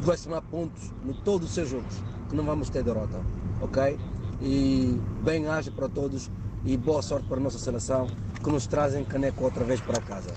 vai 0.00 0.16
somar 0.16 0.42
pontos 0.42 0.92
em 1.04 1.12
todos 1.24 1.48
os 1.48 1.54
seus 1.54 1.68
jogos, 1.68 2.02
que 2.28 2.36
não 2.36 2.44
vamos 2.44 2.70
ter 2.70 2.82
derrota, 2.82 3.20
ok? 3.60 3.98
E 4.40 5.00
bem 5.24 5.46
haja 5.48 5.70
para 5.70 5.88
todos 5.88 6.30
e 6.64 6.76
boa 6.76 7.02
sorte 7.02 7.26
para 7.26 7.38
a 7.38 7.40
nossa 7.40 7.58
seleção, 7.58 8.06
que 8.42 8.50
nos 8.50 8.66
trazem 8.66 9.04
caneco 9.04 9.44
outra 9.44 9.64
vez 9.64 9.80
para 9.80 10.00
casa, 10.00 10.34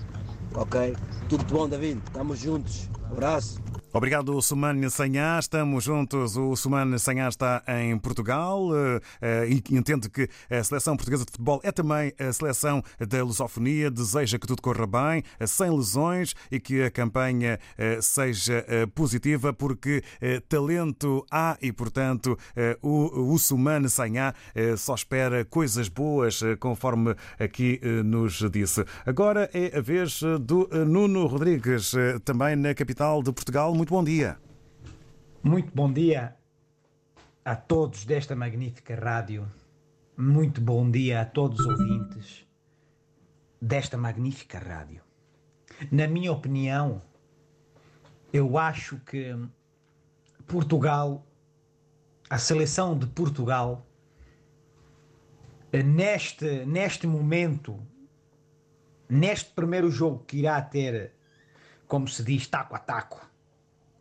ok? 0.56 0.96
Tudo 1.28 1.44
de 1.44 1.54
bom, 1.54 1.68
David, 1.68 2.02
estamos 2.06 2.40
juntos, 2.40 2.90
abraço. 3.12 3.69
Obrigado, 3.92 4.40
Sumane 4.40 4.88
Sanhá. 4.92 5.40
Estamos 5.40 5.84
juntos. 5.84 6.38
O 6.38 6.56
Sumane 6.56 7.00
Sanhá 7.00 7.28
está 7.28 7.64
em 7.68 7.98
Portugal 7.98 8.70
e 9.48 9.76
entende 9.76 10.08
que 10.12 10.30
a 10.48 10.64
seleção 10.64 10.96
portuguesa 10.96 11.26
de 11.26 11.32
futebol 11.32 11.60
é 11.64 11.72
também 11.72 12.14
a 12.20 12.32
seleção 12.32 12.84
da 13.00 13.24
lusofonia. 13.24 13.90
Deseja 13.90 14.38
que 14.38 14.46
tudo 14.46 14.62
corra 14.62 14.86
bem, 14.86 15.24
sem 15.48 15.76
lesões 15.76 16.36
e 16.52 16.60
que 16.60 16.84
a 16.84 16.92
campanha 16.92 17.60
seja 18.00 18.64
positiva, 18.94 19.52
porque 19.52 20.04
talento 20.48 21.26
há 21.32 21.58
e, 21.60 21.72
portanto, 21.72 22.38
o, 22.84 23.34
o 23.34 23.40
Sumane 23.40 23.90
Sanhá 23.90 24.36
só 24.78 24.94
espera 24.94 25.44
coisas 25.44 25.90
boas, 25.90 26.42
conforme 26.60 27.16
aqui 27.40 27.82
nos 28.06 28.40
disse. 28.52 28.86
Agora 29.04 29.50
é 29.52 29.76
a 29.76 29.82
vez 29.82 30.22
do 30.42 30.70
Nuno 30.86 31.26
Rodrigues, 31.26 31.94
também 32.24 32.56
na 32.56 32.76
capital 32.76 33.24
de 33.24 33.32
Portugal. 33.32 33.79
Muito 33.80 33.94
bom 33.94 34.04
dia. 34.04 34.38
Muito 35.42 35.74
bom 35.74 35.90
dia 35.90 36.36
a 37.46 37.56
todos 37.56 38.04
desta 38.04 38.36
magnífica 38.36 38.94
rádio. 38.94 39.50
Muito 40.18 40.60
bom 40.60 40.92
dia 40.92 41.22
a 41.22 41.26
todos 41.26 41.62
os 41.62 41.66
ouvintes 41.66 42.46
desta 43.62 43.98
magnífica 43.98 44.60
rádio. 44.60 45.02
Na 45.90 46.08
minha 46.08 46.30
opinião, 46.30 47.02
eu 48.34 48.58
acho 48.58 49.00
que 49.00 49.34
Portugal, 50.46 51.26
a 52.30 52.38
seleção 52.38 52.98
de 52.98 53.08
Portugal, 53.08 53.88
neste, 55.72 56.66
neste 56.66 57.08
momento, 57.08 57.82
neste 59.08 59.54
primeiro 59.54 59.90
jogo 59.90 60.26
que 60.26 60.40
irá 60.40 60.62
ter, 60.62 61.14
como 61.88 62.10
se 62.10 62.22
diz, 62.26 62.46
taco 62.46 62.76
a 62.76 62.80
taco, 62.80 63.29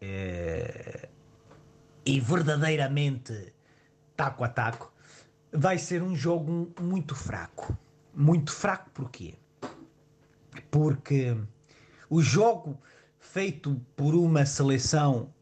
é, 0.00 1.08
e 2.04 2.20
verdadeiramente 2.20 3.52
taco 4.16 4.44
a 4.44 4.48
taco, 4.48 4.92
vai 5.52 5.78
ser 5.78 6.02
um 6.02 6.14
jogo 6.14 6.72
muito 6.80 7.14
fraco. 7.14 7.76
Muito 8.14 8.52
fraco 8.52 8.90
porquê? 8.90 9.34
Porque 10.70 11.36
o 12.10 12.20
jogo 12.20 12.78
feito 13.18 13.80
por 13.94 14.14
uma 14.14 14.44
seleção 14.44 15.32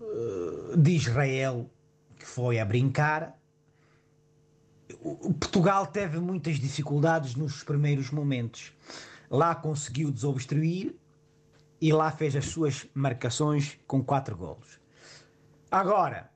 uh, 0.00 0.76
de 0.76 0.92
Israel 0.92 1.70
que 2.18 2.26
foi 2.26 2.58
a 2.58 2.64
brincar, 2.64 3.38
o 5.02 5.32
Portugal 5.32 5.86
teve 5.86 6.18
muitas 6.18 6.56
dificuldades 6.58 7.34
nos 7.34 7.62
primeiros 7.62 8.10
momentos. 8.10 8.72
Lá 9.30 9.54
conseguiu 9.54 10.10
desobstruir, 10.10 10.94
e 11.80 11.92
lá 11.92 12.10
fez 12.10 12.34
as 12.34 12.46
suas 12.46 12.86
marcações 12.94 13.78
com 13.86 14.02
quatro 14.02 14.36
golos. 14.36 14.80
Agora, 15.70 16.30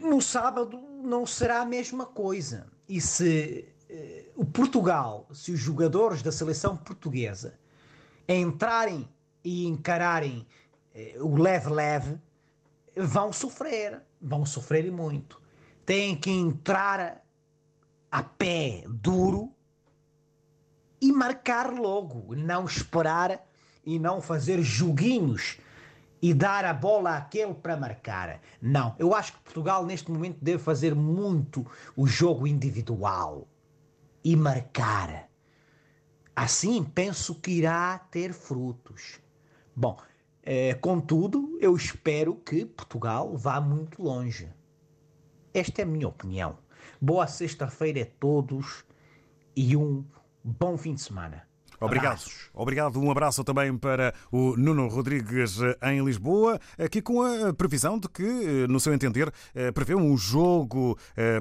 no 0.00 0.20
sábado 0.20 0.80
não 1.02 1.24
será 1.24 1.60
a 1.60 1.66
mesma 1.66 2.06
coisa. 2.06 2.66
E 2.88 3.00
se 3.00 3.68
eh, 3.88 4.30
o 4.34 4.44
Portugal, 4.44 5.28
se 5.32 5.52
os 5.52 5.60
jogadores 5.60 6.22
da 6.22 6.32
seleção 6.32 6.76
portuguesa 6.76 7.58
entrarem 8.28 9.08
e 9.44 9.66
encararem 9.66 10.46
eh, 10.94 11.16
o 11.20 11.36
leve-leve, 11.36 12.18
vão 12.96 13.32
sofrer, 13.32 14.02
vão 14.20 14.44
sofrer 14.44 14.90
muito. 14.90 15.40
Têm 15.86 16.16
que 16.16 16.30
entrar 16.30 17.22
a 18.10 18.22
pé 18.22 18.84
duro 18.88 19.53
e 21.04 21.12
marcar 21.12 21.70
logo, 21.70 22.34
não 22.34 22.64
esperar 22.64 23.46
e 23.84 23.98
não 23.98 24.22
fazer 24.22 24.62
joguinhos 24.62 25.58
e 26.22 26.32
dar 26.32 26.64
a 26.64 26.72
bola 26.72 27.18
àquele 27.18 27.52
para 27.52 27.76
marcar. 27.76 28.40
Não, 28.58 28.96
eu 28.98 29.14
acho 29.14 29.34
que 29.34 29.40
Portugal 29.40 29.84
neste 29.84 30.10
momento 30.10 30.38
deve 30.40 30.62
fazer 30.62 30.94
muito 30.94 31.70
o 31.94 32.06
jogo 32.06 32.46
individual 32.46 33.46
e 34.24 34.34
marcar. 34.34 35.28
Assim 36.34 36.82
penso 36.82 37.34
que 37.34 37.50
irá 37.50 37.98
ter 38.10 38.32
frutos. 38.32 39.20
Bom, 39.76 39.98
eh, 40.42 40.72
contudo, 40.72 41.58
eu 41.60 41.76
espero 41.76 42.34
que 42.36 42.64
Portugal 42.64 43.36
vá 43.36 43.60
muito 43.60 44.02
longe. 44.02 44.48
Esta 45.52 45.82
é 45.82 45.84
a 45.84 45.86
minha 45.86 46.08
opinião. 46.08 46.56
Boa 46.98 47.26
sexta-feira 47.26 48.04
a 48.04 48.06
todos 48.18 48.86
e 49.54 49.76
um 49.76 50.02
bom 50.44 50.76
fim 50.76 50.94
de 50.94 51.00
semana. 51.00 51.42
Obrigado. 51.80 52.12
Abraços. 52.12 52.50
Obrigado. 52.54 53.00
Um 53.00 53.10
abraço 53.10 53.42
também 53.42 53.76
para 53.76 54.14
o 54.30 54.56
Nuno 54.56 54.86
Rodrigues 54.86 55.58
em 55.82 56.02
Lisboa, 56.04 56.58
aqui 56.78 57.02
com 57.02 57.20
a 57.20 57.52
previsão 57.52 57.98
de 57.98 58.08
que, 58.08 58.66
no 58.68 58.78
seu 58.78 58.94
entender, 58.94 59.30
prevê 59.74 59.94
um 59.94 60.16
jogo, 60.16 60.96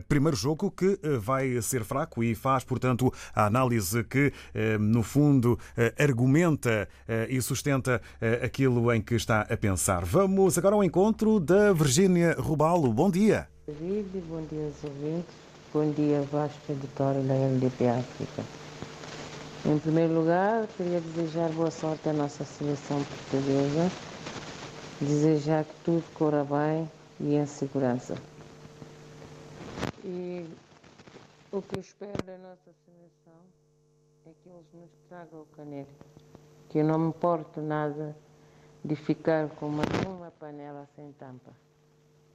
primeiro 0.07 0.35
jogo, 0.35 0.71
que 0.71 0.99
vai 1.19 1.61
ser 1.61 1.85
fraco 1.85 2.23
e 2.23 2.33
faz, 2.33 2.63
portanto, 2.63 3.13
a 3.33 3.45
análise 3.45 4.03
que, 4.03 4.33
no 4.79 5.03
fundo, 5.03 5.57
argumenta 5.97 6.89
e 7.29 7.39
sustenta 7.39 8.01
aquilo 8.43 8.91
em 8.91 9.01
que 9.01 9.13
está 9.13 9.41
a 9.41 9.55
pensar. 9.55 10.03
Vamos 10.03 10.57
agora 10.57 10.75
ao 10.75 10.83
encontro 10.83 11.39
da 11.39 11.71
Virgínia 11.71 12.35
Rubalo. 12.37 12.91
Bom 12.91 13.09
dia. 13.09 13.47
David, 13.67 14.09
bom 14.27 14.41
dia 14.49 14.65
aos 14.65 14.83
ouvintes. 14.83 15.35
Bom 15.71 15.91
dia, 15.91 16.21
Vasco 16.29 16.71
Editório 16.71 17.21
da 17.21 17.35
LDP 17.35 17.87
África. 17.87 18.43
Em 19.65 19.79
primeiro 19.79 20.13
lugar, 20.13 20.67
queria 20.75 20.99
desejar 20.99 21.49
boa 21.53 21.71
sorte 21.71 22.09
à 22.09 22.11
nossa 22.11 22.43
seleção 22.43 23.01
portuguesa, 23.01 23.89
desejar 24.99 25.63
que 25.63 25.73
tudo 25.85 26.03
corra 26.15 26.43
bem 26.43 26.91
e 27.17 27.35
em 27.35 27.45
segurança. 27.45 28.13
E 30.03 30.45
o 31.49 31.61
que 31.61 31.77
eu 31.77 31.79
espero 31.79 32.21
da 32.25 32.37
nossa 32.39 32.73
seleção 32.85 33.39
é 34.25 34.31
que 34.43 34.49
eles 34.49 34.65
nos 34.73 34.89
tragam 35.07 35.43
o 35.43 35.45
caneco, 35.55 35.91
que 36.67 36.79
eu 36.79 36.83
não 36.83 36.99
me 36.99 37.07
importo 37.07 37.61
nada 37.61 38.13
de 38.83 38.97
ficar 38.97 39.47
com 39.47 39.67
uma, 39.67 39.83
uma 40.05 40.29
panela 40.31 40.85
sem 40.93 41.09
tampa, 41.13 41.51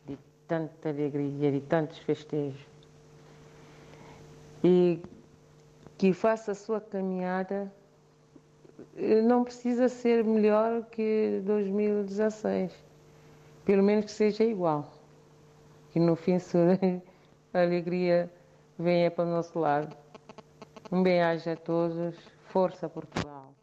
de 0.07 0.17
tanta 0.47 0.89
alegria, 0.89 1.53
de 1.53 1.61
tantos 1.61 1.99
festejos. 1.99 2.67
E 4.65 5.03
que 5.99 6.13
faça 6.13 6.53
a 6.53 6.55
sua 6.55 6.81
caminhada 6.81 7.71
não 9.25 9.43
precisa 9.43 9.89
ser 9.89 10.25
melhor 10.25 10.85
que 10.87 11.43
2016. 11.45 12.73
Pelo 13.65 13.83
menos 13.83 14.07
que 14.07 14.13
seja 14.13 14.45
igual. 14.45 14.91
Que 15.91 15.99
no 15.99 16.15
fim 16.15 16.37
a 17.53 17.61
alegria 17.61 18.31
venha 18.79 19.11
para 19.11 19.25
o 19.25 19.29
nosso 19.29 19.59
lado. 19.59 19.95
Um 20.91 21.03
bem-aja 21.03 21.53
a 21.53 21.57
todos. 21.57 22.17
Força 22.47 22.89
Portugal. 22.89 23.58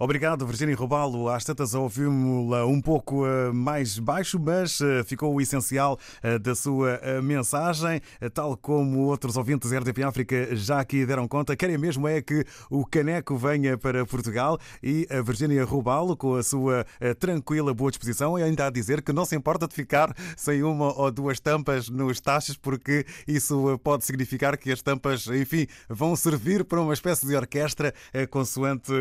Obrigado, 0.00 0.46
Virginia 0.46 0.76
Robalo. 0.76 1.28
Às 1.28 1.42
tantas 1.42 1.74
ouvimos-la 1.74 2.64
um 2.64 2.80
pouco 2.80 3.26
uh, 3.26 3.52
mais 3.52 3.98
baixo, 3.98 4.38
mas 4.38 4.78
uh, 4.78 5.02
ficou 5.04 5.34
o 5.34 5.40
essencial 5.40 5.98
uh, 6.22 6.38
da 6.38 6.54
sua 6.54 7.00
mensagem, 7.20 8.00
tal 8.32 8.56
como 8.56 9.00
outros 9.00 9.36
ouvintes 9.36 9.70
da 9.70 9.78
RDP 9.78 10.04
África 10.04 10.54
já 10.54 10.78
aqui 10.78 11.04
deram 11.04 11.26
conta. 11.26 11.56
Querem 11.56 11.76
mesmo 11.76 12.06
é 12.06 12.22
que 12.22 12.44
o 12.70 12.86
caneco 12.86 13.36
venha 13.36 13.76
para 13.76 14.06
Portugal 14.06 14.56
e 14.80 15.04
a 15.10 15.20
Virginia 15.20 15.64
Robalo, 15.64 16.16
com 16.16 16.36
a 16.36 16.42
sua 16.42 16.86
tranquila 17.18 17.74
boa 17.74 17.90
disposição, 17.90 18.36
ainda 18.36 18.66
a 18.66 18.70
dizer 18.70 19.02
que 19.02 19.12
não 19.12 19.24
se 19.24 19.34
importa 19.34 19.66
de 19.66 19.74
ficar 19.74 20.14
sem 20.36 20.62
uma 20.62 20.96
ou 20.96 21.10
duas 21.10 21.40
tampas 21.40 21.88
nos 21.88 22.20
taxas, 22.20 22.56
porque 22.56 23.04
isso 23.26 23.78
pode 23.82 24.04
significar 24.04 24.56
que 24.56 24.70
as 24.70 24.82
tampas, 24.82 25.26
enfim, 25.26 25.66
vão 25.88 26.14
servir 26.14 26.64
para 26.64 26.80
uma 26.80 26.94
espécie 26.94 27.26
de 27.26 27.34
orquestra 27.34 27.92
consoante 28.30 28.92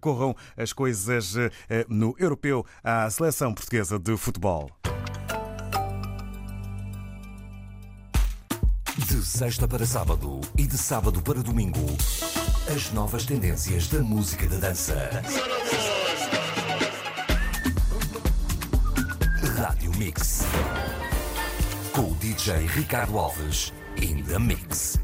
corram 0.00 0.34
as 0.56 0.72
coisas 0.72 1.36
eh, 1.36 1.86
no 1.88 2.14
europeu 2.18 2.64
à 2.82 3.08
seleção 3.10 3.54
portuguesa 3.54 3.98
de 3.98 4.16
futebol. 4.16 4.70
De 8.96 9.24
sexta 9.24 9.66
para 9.66 9.84
sábado 9.84 10.40
e 10.56 10.66
de 10.66 10.78
sábado 10.78 11.20
para 11.20 11.42
domingo, 11.42 11.84
as 12.72 12.92
novas 12.92 13.24
tendências 13.24 13.88
da 13.88 14.00
música 14.00 14.48
da 14.48 14.56
dança. 14.56 15.10
Rádio 19.56 19.92
Mix. 19.96 20.42
Com 21.92 22.12
o 22.12 22.14
DJ 22.16 22.66
Ricardo 22.66 23.18
Alves 23.18 23.72
in 24.00 24.22
the 24.22 24.38
Mix. 24.38 25.03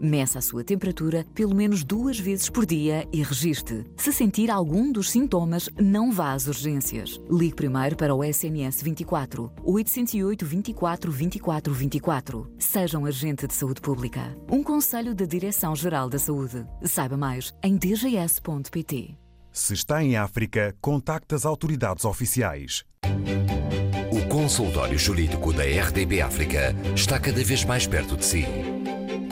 Meça 0.00 0.38
a 0.38 0.42
sua 0.42 0.62
temperatura 0.62 1.26
pelo 1.34 1.54
menos 1.54 1.82
duas 1.82 2.18
vezes 2.18 2.48
por 2.48 2.64
dia 2.64 3.06
e 3.12 3.22
registre. 3.22 3.84
Se 3.96 4.12
sentir 4.12 4.50
algum 4.50 4.92
dos 4.92 5.10
sintomas, 5.10 5.68
não 5.78 6.12
vá 6.12 6.32
às 6.32 6.46
urgências. 6.46 7.20
Ligue 7.30 7.54
primeiro 7.54 7.96
para 7.96 8.14
o 8.14 8.22
SNS 8.22 8.82
24 8.82 9.52
808 9.64 10.46
24 10.46 11.10
24 11.12 11.72
24. 11.72 12.52
Seja 12.58 12.98
um 12.98 13.06
agente 13.06 13.46
de 13.46 13.54
saúde 13.54 13.80
pública. 13.80 14.36
Um 14.50 14.62
conselho 14.62 15.14
da 15.14 15.24
Direção-Geral 15.24 16.08
da 16.08 16.18
Saúde. 16.18 16.64
Saiba 16.82 17.16
mais 17.16 17.52
em 17.62 17.76
dgs.pt. 17.76 19.16
Se 19.50 19.74
está 19.74 20.02
em 20.04 20.16
África, 20.16 20.76
contacte 20.80 21.34
as 21.34 21.44
autoridades 21.44 22.04
oficiais. 22.04 22.84
O 24.12 24.28
consultório 24.28 24.98
jurídico 24.98 25.52
da 25.52 25.64
RDB 25.64 26.20
África 26.20 26.74
está 26.94 27.18
cada 27.18 27.42
vez 27.42 27.64
mais 27.64 27.86
perto 27.86 28.16
de 28.16 28.24
si. 28.24 28.44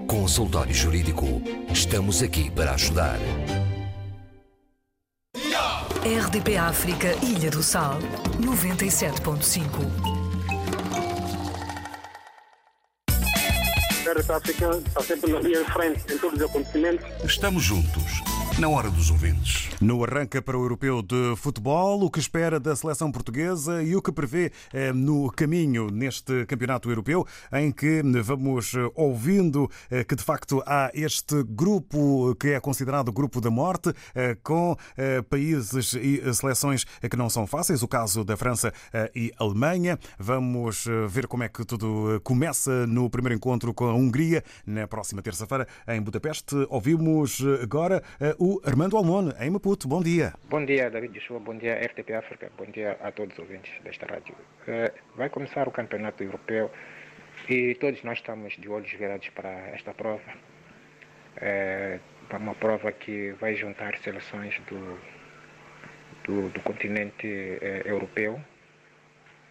Consultório 0.06 0.74
Jurídico. 0.74 1.42
Estamos 1.72 2.22
aqui 2.22 2.48
para 2.50 2.74
ajudar. 2.74 3.18
RDP 6.04 6.56
África, 6.56 7.16
Ilha 7.22 7.48
do 7.50 7.62
Sal, 7.62 7.98
97.5. 8.40 10.21
Está 14.20 15.02
sempre 15.02 15.32
na 15.32 15.40
linha 15.40 15.64
de 15.64 15.72
frente 15.72 16.00
em 16.12 16.18
todos 16.18 16.38
os 16.38 16.44
acontecimentos. 16.48 17.06
Estamos 17.24 17.62
juntos, 17.62 18.22
na 18.58 18.68
hora 18.68 18.90
dos 18.90 19.10
ouvintes. 19.10 19.70
No 19.80 20.04
arranca 20.04 20.42
para 20.42 20.58
o 20.58 20.62
Europeu 20.62 21.00
de 21.00 21.34
Futebol, 21.36 22.02
o 22.02 22.10
que 22.10 22.20
espera 22.20 22.60
da 22.60 22.76
seleção 22.76 23.10
portuguesa 23.10 23.82
e 23.82 23.96
o 23.96 24.02
que 24.02 24.12
prevê 24.12 24.52
eh, 24.72 24.92
no 24.92 25.30
caminho 25.30 25.90
neste 25.90 26.44
Campeonato 26.46 26.90
Europeu, 26.90 27.26
em 27.52 27.72
que 27.72 28.02
vamos 28.22 28.74
eh, 28.74 28.90
ouvindo 28.94 29.70
eh, 29.90 30.04
que 30.04 30.14
de 30.14 30.22
facto 30.22 30.62
há 30.66 30.90
este 30.92 31.42
grupo 31.42 32.34
que 32.36 32.48
é 32.48 32.60
considerado 32.60 33.10
grupo 33.10 33.40
da 33.40 33.50
morte, 33.50 33.92
com 34.42 34.76
países 35.28 35.94
e 35.94 36.22
seleções 36.34 36.84
que 36.84 37.16
não 37.16 37.28
são 37.28 37.46
fáceis, 37.46 37.82
o 37.82 37.88
caso 37.88 38.24
da 38.24 38.36
França 38.36 38.72
e 39.14 39.32
Alemanha. 39.38 39.98
Vamos 40.18 40.84
ver 41.08 41.26
como 41.26 41.42
é 41.42 41.48
que 41.48 41.64
tudo 41.64 42.20
começa 42.22 42.86
no 42.86 43.08
primeiro 43.10 43.34
encontro 43.34 43.72
com 43.74 43.86
a 43.86 43.94
Hungria, 43.94 44.42
na 44.66 44.86
próxima 44.86 45.22
terça-feira 45.22 45.66
em 45.88 46.00
Budapeste. 46.00 46.54
Ouvimos 46.68 47.42
agora 47.62 48.02
o 48.44 48.60
Armando 48.64 48.96
Almone, 48.96 49.32
em 49.38 49.50
Maputo. 49.50 49.86
Bom 49.86 50.02
dia. 50.02 50.34
Bom 50.50 50.64
dia, 50.64 50.90
David 50.90 51.14
Joshua. 51.14 51.38
Bom 51.38 51.56
dia, 51.56 51.78
RTP 51.78 52.10
África. 52.12 52.50
Bom 52.58 52.64
dia 52.64 52.98
a 53.00 53.12
todos 53.12 53.34
os 53.34 53.38
ouvintes 53.38 53.72
desta 53.84 54.04
rádio. 54.04 54.34
Eh, 54.66 54.92
vai 55.14 55.30
começar 55.30 55.68
o 55.68 55.70
Campeonato 55.70 56.24
Europeu 56.24 56.68
e 57.48 57.76
todos 57.76 58.02
nós 58.02 58.18
estamos 58.18 58.54
de 58.54 58.68
olhos 58.68 58.90
virados 58.90 59.28
para 59.28 59.48
esta 59.68 59.94
prova. 59.94 60.32
É 61.36 62.00
uma 62.32 62.56
prova 62.56 62.90
que 62.90 63.30
vai 63.40 63.54
juntar 63.54 63.96
seleções 63.98 64.58
do, 64.68 64.98
do, 66.24 66.48
do 66.48 66.60
continente 66.62 67.28
eh, 67.62 67.82
europeu. 67.84 68.40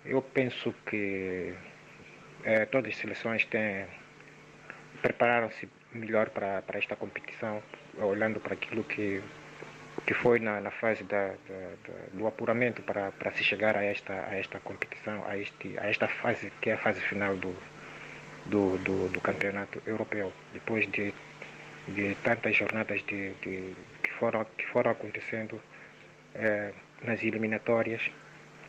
Eu 0.04 0.22
penso 0.22 0.76
que 0.86 1.54
eh, 2.44 2.66
todas 2.66 2.92
as 2.92 2.98
seleções 2.98 3.46
têm 3.46 3.86
prepararam-se 5.02 5.70
melhor 5.94 6.30
para, 6.30 6.62
para 6.62 6.78
esta 6.78 6.96
competição, 6.98 7.64
olhando 7.98 8.40
para 8.40 8.54
aquilo 8.54 8.84
que 8.84 9.22
que 10.06 10.14
foi 10.14 10.40
na, 10.40 10.60
na 10.62 10.72
fase 10.72 11.04
da, 11.04 11.28
da, 11.28 11.62
da, 11.86 11.94
do 12.14 12.28
apuramento 12.28 12.82
para, 12.82 13.12
para 13.12 13.32
se 13.34 13.44
chegar 13.44 13.76
a 13.78 13.84
esta, 13.84 14.14
a 14.14 14.36
esta 14.38 14.60
competição, 14.60 15.24
a, 15.28 15.38
este, 15.38 15.78
a 15.78 15.90
esta 15.90 16.08
fase 16.08 16.52
que 16.62 16.70
é 16.70 16.74
a 16.74 16.78
fase 16.78 17.02
final 17.02 17.36
do, 17.36 17.56
do, 18.46 18.78
do, 18.80 19.10
do 19.10 19.22
campeonato 19.22 19.82
europeu. 19.86 20.32
Depois 20.54 20.90
de, 20.92 21.14
de 21.88 22.16
tantas 22.24 22.56
jornadas 22.56 23.04
de, 23.06 23.34
de, 23.36 23.76
que, 24.02 24.12
foram, 24.14 24.46
que 24.58 24.66
foram 24.68 24.92
acontecendo 24.92 25.62
eh, 26.36 26.74
nas 27.04 27.22
eliminatórias 27.24 28.02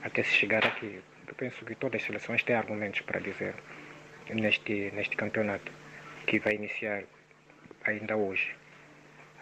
até 0.03 0.23
se 0.23 0.31
chegar 0.31 0.64
aqui. 0.66 1.01
Eu 1.27 1.35
penso 1.35 1.64
que 1.64 1.75
todas 1.75 2.01
as 2.01 2.07
seleções 2.07 2.43
têm 2.43 2.57
argumentos 2.57 3.01
para 3.01 3.20
dizer 3.20 3.55
neste, 4.29 4.91
neste 4.93 5.16
campeonato 5.16 5.73
que 6.27 6.39
vai 6.39 6.55
iniciar 6.55 7.05
ainda 7.85 8.16
hoje. 8.16 8.62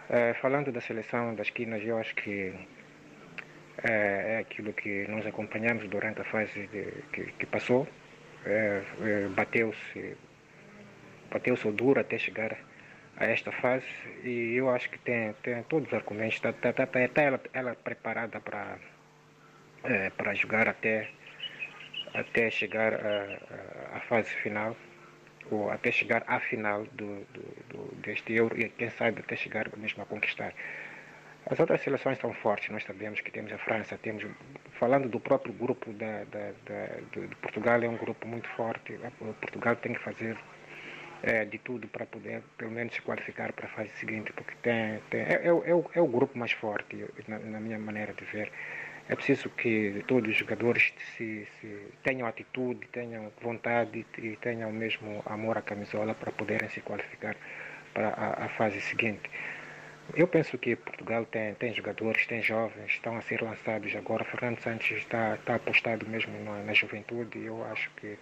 Uh, 0.09 0.33
falando 0.41 0.71
da 0.71 0.81
seleção 0.81 1.33
das 1.35 1.49
quinas, 1.49 1.81
eu 1.83 1.97
acho 1.97 2.13
que 2.15 2.49
uh, 2.49 3.87
é 3.87 4.39
aquilo 4.39 4.73
que 4.73 5.07
nós 5.07 5.25
acompanhamos 5.25 5.87
durante 5.87 6.21
a 6.21 6.23
fase 6.25 6.67
de, 6.67 6.85
que, 7.13 7.31
que, 7.39 7.45
passou. 7.45 7.87
Uh, 8.45 9.29
bateu-se 9.29 10.17
bateu-se 11.31 11.71
duro 11.71 12.01
até 12.01 12.17
chegar 12.17 12.57
a 13.15 13.25
esta 13.25 13.51
fase 13.53 13.85
e 14.23 14.55
eu 14.55 14.69
acho 14.69 14.89
que 14.89 14.97
tem, 14.99 15.33
tem 15.43 15.63
todos 15.63 15.87
os 15.87 15.93
argumentos. 15.93 16.35
Está, 16.35 16.49
está, 16.49 16.69
está, 16.71 16.83
está 16.83 17.21
ela, 17.21 17.41
ela, 17.53 17.75
preparada 17.75 18.41
para, 18.41 18.77
para 20.17 20.33
jogar 20.33 20.67
até, 20.67 21.09
até 22.13 22.49
chegar 22.49 22.93
à 23.93 23.99
fase 24.01 24.29
final 24.43 24.75
ou 25.49 25.69
até 25.69 25.91
chegar 25.91 26.23
à 26.27 26.39
final 26.39 26.83
do, 26.93 27.25
do, 27.33 27.60
do, 27.71 27.95
deste 27.95 28.33
Euro 28.33 28.59
e 28.59 28.69
quem 28.69 28.89
sabe 28.89 29.19
até 29.19 29.35
chegar 29.35 29.69
mesmo 29.77 30.03
a 30.03 30.05
conquistar. 30.05 30.53
As 31.45 31.59
outras 31.59 31.81
seleções 31.81 32.19
são 32.19 32.33
fortes, 32.33 32.69
nós 32.69 32.83
sabemos 32.83 33.19
que 33.19 33.31
temos 33.31 33.51
a 33.51 33.57
França, 33.57 33.97
temos, 33.97 34.23
falando 34.79 35.09
do 35.09 35.19
próprio 35.19 35.53
grupo 35.53 35.91
da, 35.93 36.23
da, 36.25 36.51
da 36.65 36.85
de, 37.11 37.35
Portugal, 37.37 37.81
é 37.81 37.89
um 37.89 37.97
grupo 37.97 38.27
muito 38.27 38.47
forte. 38.49 38.99
Portugal 39.39 39.75
tem 39.75 39.93
que 39.93 39.99
fazer 39.99 40.37
é, 41.23 41.43
de 41.45 41.57
tudo 41.57 41.87
para 41.87 42.05
poder, 42.05 42.43
pelo 42.57 42.71
menos, 42.71 42.93
se 42.93 43.01
qualificar 43.01 43.53
para 43.53 43.65
a 43.65 43.69
fase 43.69 43.89
seguinte, 43.99 44.31
porque 44.33 44.53
tem, 44.61 44.99
tem 45.09 45.21
é, 45.21 45.41
é, 45.43 45.47
é, 45.47 45.51
o, 45.51 45.89
é 45.95 46.01
o 46.01 46.07
grupo 46.07 46.37
mais 46.37 46.51
forte, 46.51 47.05
na, 47.27 47.39
na 47.39 47.59
minha 47.59 47.79
maneira 47.79 48.13
de 48.13 48.25
ver. 48.25 48.51
É 49.09 49.15
preciso 49.15 49.49
que 49.49 50.03
todos 50.07 50.29
os 50.29 50.37
jogadores 50.37 50.93
se, 51.17 51.45
se 51.59 51.87
tenham 52.03 52.27
atitude, 52.27 52.87
tenham 52.91 53.31
vontade 53.41 54.05
e 54.17 54.37
tenham 54.37 54.71
mesmo 54.71 55.23
amor 55.25 55.57
à 55.57 55.61
camisola 55.61 56.13
para 56.13 56.31
poderem 56.31 56.69
se 56.69 56.81
qualificar 56.81 57.35
para 57.93 58.09
a, 58.09 58.45
a 58.45 58.49
fase 58.49 58.81
seguinte. 58.81 59.29
Eu 60.15 60.27
penso 60.27 60.57
que 60.57 60.75
Portugal 60.75 61.25
tem, 61.25 61.53
tem 61.55 61.73
jogadores, 61.73 62.25
tem 62.27 62.41
jovens, 62.41 62.91
estão 62.91 63.17
a 63.17 63.21
ser 63.21 63.41
lançados 63.41 63.95
agora. 63.95 64.25
Fernando 64.25 64.59
Santos 64.59 64.91
está, 64.91 65.35
está 65.35 65.55
apostado 65.55 66.05
mesmo 66.07 66.33
na, 66.43 66.63
na 66.63 66.73
juventude. 66.73 67.45
Eu 67.45 67.63
acho 67.65 67.89
que 67.91 68.17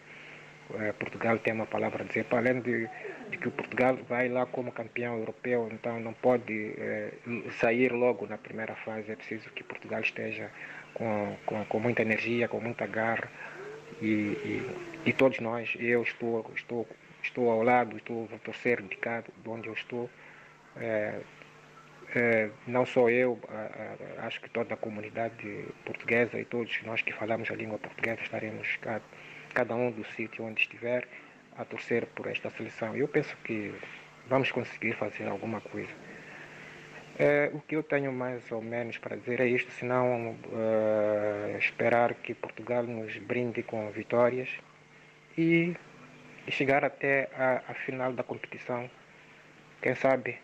eh, 0.76 0.93
Portugal 0.99 1.39
tem 1.39 1.53
uma 1.53 1.65
palavra 1.65 2.03
a 2.03 2.05
dizer. 2.05 2.26
Para 2.26 2.39
além 2.39 2.61
de, 2.61 2.88
de, 3.32 3.38
que 3.38 3.49
Portugal 3.49 3.97
vai 4.07 4.30
lá 4.30 4.45
como 4.45 4.72
campeão 4.72 5.17
europeu, 5.17 5.67
então 5.72 5.99
não 5.99 6.13
pode 6.13 6.76
eh, 6.78 7.13
sair 7.59 7.91
logo 7.91 8.28
na 8.28 8.38
primeira 8.38 8.76
fase. 8.76 9.11
É 9.11 9.15
preciso 9.15 9.49
que 9.49 9.63
Portugal 9.63 10.01
esteja 10.01 10.51
com, 10.93 11.36
com, 11.45 11.65
com 11.65 11.80
muita 11.80 12.03
energia, 12.03 12.47
com 12.47 12.59
muita 12.59 12.86
garra 12.86 13.30
e, 14.01 14.05
e, 14.05 14.72
e 15.07 15.13
todos 15.13 15.39
nós, 15.39 15.76
eu 15.80 16.03
estou, 16.03 16.49
estou, 16.55 16.88
estou 17.22 17.49
ao 17.51 17.63
lado, 17.63 17.97
estou 17.97 18.30
a 18.34 18.38
torcer 18.39 18.82
dedicado 18.82 19.32
de 19.43 19.49
onde 19.49 19.67
eu 19.67 19.74
estou. 19.74 20.09
É, 20.78 21.20
é, 22.15 22.49
não 22.65 22.86
só 22.86 23.09
eu, 23.09 23.39
acho 24.20 24.41
que 24.41 24.49
toda 24.49 24.74
a 24.74 24.78
comunidade 24.78 25.65
portuguesa 25.86 26.39
e 26.39 26.45
todos 26.45 26.82
nós 26.84 27.01
que 27.01 27.13
falamos 27.13 27.51
a 27.51 27.55
língua 27.55 27.78
portuguesa 27.78 28.22
estaremos 28.22 28.78
cada, 28.82 29.03
cada 29.53 29.76
um 29.76 29.91
do 29.91 30.03
sítio 30.03 30.43
onde 30.43 30.61
estiver 30.61 31.07
a 31.55 31.65
torcer 31.65 32.07
por 32.07 32.28
esta 32.28 32.49
seleção. 32.49 32.95
Eu 32.95 33.07
penso 33.07 33.36
que 33.43 33.74
vamos 34.28 34.51
conseguir 34.51 34.93
fazer 34.93 35.28
alguma 35.28 35.61
coisa. 35.61 35.91
É, 37.17 37.51
o 37.53 37.59
que 37.59 37.76
eu 37.76 37.84
tenho 37.84 38.13
mais 38.13 38.49
ou 38.49 38.61
menos 38.61 38.97
para 38.97 39.17
dizer 39.17 39.41
é 39.41 39.45
isto, 39.45 39.70
senão 39.74 40.32
uh, 40.32 41.57
esperar 41.57 42.13
que 42.13 42.34
Portugal 42.34 42.84
nos 42.84 43.17
brinde 43.17 43.61
com 43.61 43.91
vitórias 43.91 44.47
e, 45.38 45.76
e 46.50 46.52
chegar 46.52 46.84
até 46.84 47.30
a, 47.38 47.72
a 47.72 47.74
final 47.86 48.12
da 48.12 48.24
competição. 48.24 48.89
Quem 49.84 49.93
sabe 49.93 50.36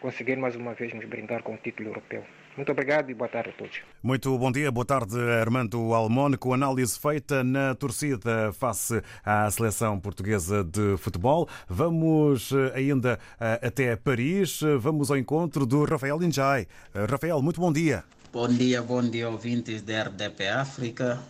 conseguir 0.00 0.36
mais 0.36 0.56
uma 0.56 0.72
vez 0.72 0.94
nos 0.94 1.04
brindar 1.04 1.42
com 1.42 1.52
o 1.54 1.58
título 1.58 1.90
europeu. 1.90 2.24
Muito 2.56 2.72
obrigado 2.72 3.10
e 3.10 3.14
boa 3.14 3.28
tarde 3.28 3.50
a 3.50 3.52
todos. 3.52 3.80
Muito 4.02 4.38
bom 4.38 4.50
dia, 4.50 4.70
boa 4.70 4.86
tarde, 4.86 5.18
Armando 5.18 5.92
Almone, 5.92 6.38
com 6.38 6.54
análise 6.54 6.98
feita 6.98 7.44
na 7.44 7.74
torcida 7.74 8.52
face 8.54 9.02
à 9.22 9.50
seleção 9.50 10.00
portuguesa 10.00 10.64
de 10.64 10.96
futebol. 10.96 11.46
Vamos 11.68 12.50
eh, 12.52 12.72
ainda 12.78 13.18
eh, 13.38 13.66
até 13.66 13.96
Paris, 13.96 14.60
vamos 14.78 15.10
ao 15.10 15.18
encontro 15.18 15.66
do 15.66 15.84
Rafael 15.84 16.22
Injai. 16.22 16.66
Eh, 16.94 17.04
Rafael, 17.10 17.42
muito 17.42 17.60
bom 17.60 17.72
dia. 17.72 18.04
Bom 18.32 18.48
dia, 18.48 18.80
bom 18.80 19.02
dia, 19.02 19.28
ouvintes 19.28 19.82
da 19.82 20.04
RDP 20.04 20.48
África. 20.48 21.20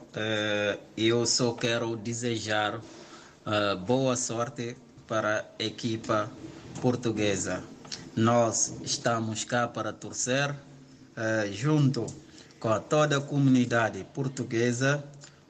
Eu 0.97 1.27
só 1.27 1.53
quero 1.53 1.97
desejar 1.97 2.81
boa 3.87 4.17
sorte 4.17 4.75
para 5.07 5.47
a 5.59 5.63
equipa 5.63 6.31
portuguesa. 6.81 7.63
Nós 8.17 8.75
estamos 8.83 9.45
cá 9.45 9.69
para 9.69 9.93
torcer 9.93 10.55
eh, 11.15 11.51
junto 11.53 12.07
com 12.59 12.81
toda 12.81 13.19
a 13.19 13.21
comunidade 13.21 14.03
portuguesa, 14.15 15.05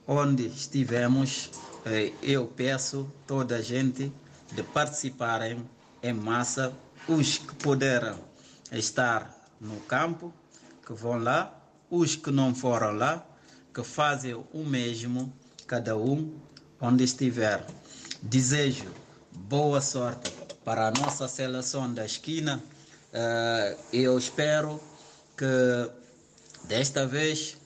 onde 0.09 0.47
estivemos, 0.47 1.51
eh, 1.86 2.12
eu 2.20 2.47
peço 2.49 3.09
toda 3.28 3.57
a 3.57 3.62
gente 3.62 4.12
de 4.53 4.62
participarem 4.64 5.64
em 6.03 6.12
massa, 6.12 6.72
os 7.07 7.38
que 7.38 7.55
puderam 7.55 8.18
estar 8.72 9.32
no 9.61 9.78
campo, 9.80 10.34
que 10.84 10.92
vão 10.92 11.18
lá, 11.18 11.57
os 11.88 12.16
que 12.16 12.32
não 12.32 12.55
foram 12.55 12.92
lá, 12.92 13.24
que 13.72 13.84
fazem 13.84 14.34
o 14.34 14.64
mesmo, 14.64 15.32
cada 15.66 15.97
um 15.97 16.34
onde 16.80 17.05
estiver. 17.05 17.64
Desejo 18.27 18.91
boa 19.31 19.83
sorte 19.83 20.33
para 20.64 20.89
a 20.89 20.91
nossa 20.91 21.29
seleção 21.29 21.93
da 21.93 22.07
esquina. 22.07 22.57
Uh, 23.12 23.79
eu 23.93 24.16
espero 24.16 24.81
que 25.37 25.91
desta 26.66 27.07
vez 27.07 27.59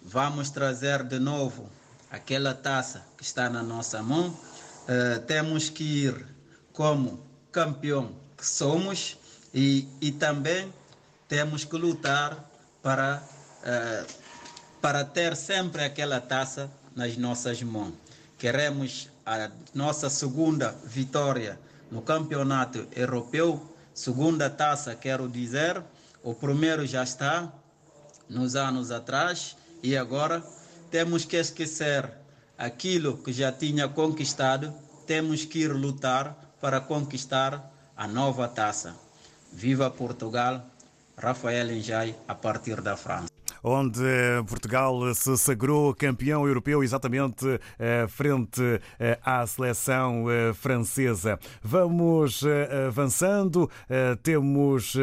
vamos 0.00 0.50
trazer 0.50 1.02
de 1.02 1.18
novo 1.18 1.68
aquela 2.12 2.54
taça 2.54 3.04
que 3.18 3.24
está 3.24 3.50
na 3.50 3.60
nossa 3.60 4.04
mão. 4.04 4.28
Uh, 4.28 5.20
temos 5.26 5.68
que 5.68 6.04
ir 6.04 6.26
como 6.72 7.20
campeão 7.50 8.14
que 8.36 8.46
somos 8.46 9.18
e, 9.52 9.88
e 10.00 10.12
também 10.12 10.72
temos 11.26 11.64
que 11.64 11.74
lutar 11.76 12.48
para, 12.80 13.20
uh, 13.64 14.12
para 14.80 15.04
ter 15.04 15.34
sempre 15.34 15.82
aquela 15.82 16.20
taça 16.20 16.70
nas 16.94 17.16
nossas 17.16 17.60
mãos. 17.64 18.03
Queremos 18.38 19.10
a 19.24 19.50
nossa 19.74 20.10
segunda 20.10 20.74
vitória 20.84 21.58
no 21.90 22.02
campeonato 22.02 22.86
europeu, 22.94 23.74
segunda 23.94 24.50
taça, 24.50 24.94
quero 24.94 25.28
dizer, 25.28 25.82
o 26.22 26.34
primeiro 26.34 26.86
já 26.86 27.02
está 27.02 27.52
nos 28.28 28.56
anos 28.56 28.90
atrás 28.90 29.56
e 29.82 29.96
agora 29.96 30.42
temos 30.90 31.24
que 31.24 31.36
esquecer 31.36 32.10
aquilo 32.58 33.18
que 33.18 33.32
já 33.32 33.52
tinha 33.52 33.88
conquistado, 33.88 34.74
temos 35.06 35.44
que 35.44 35.60
ir 35.60 35.72
lutar 35.72 36.36
para 36.60 36.80
conquistar 36.80 37.72
a 37.96 38.08
nova 38.08 38.48
taça. 38.48 38.94
Viva 39.52 39.90
Portugal! 39.90 40.64
Rafael 41.16 41.70
Enjai, 41.70 42.16
a 42.26 42.34
partir 42.34 42.80
da 42.80 42.96
França 42.96 43.33
onde 43.64 44.02
Portugal 44.46 45.14
se 45.14 45.38
sagrou 45.38 45.94
campeão 45.94 46.46
europeu 46.46 46.84
exatamente 46.84 47.58
eh, 47.78 48.06
frente 48.06 48.60
eh, 49.00 49.18
à 49.24 49.46
seleção 49.46 50.30
eh, 50.30 50.52
francesa. 50.52 51.38
Vamos 51.62 52.44
avançando, 52.86 53.70
temos 54.22 54.96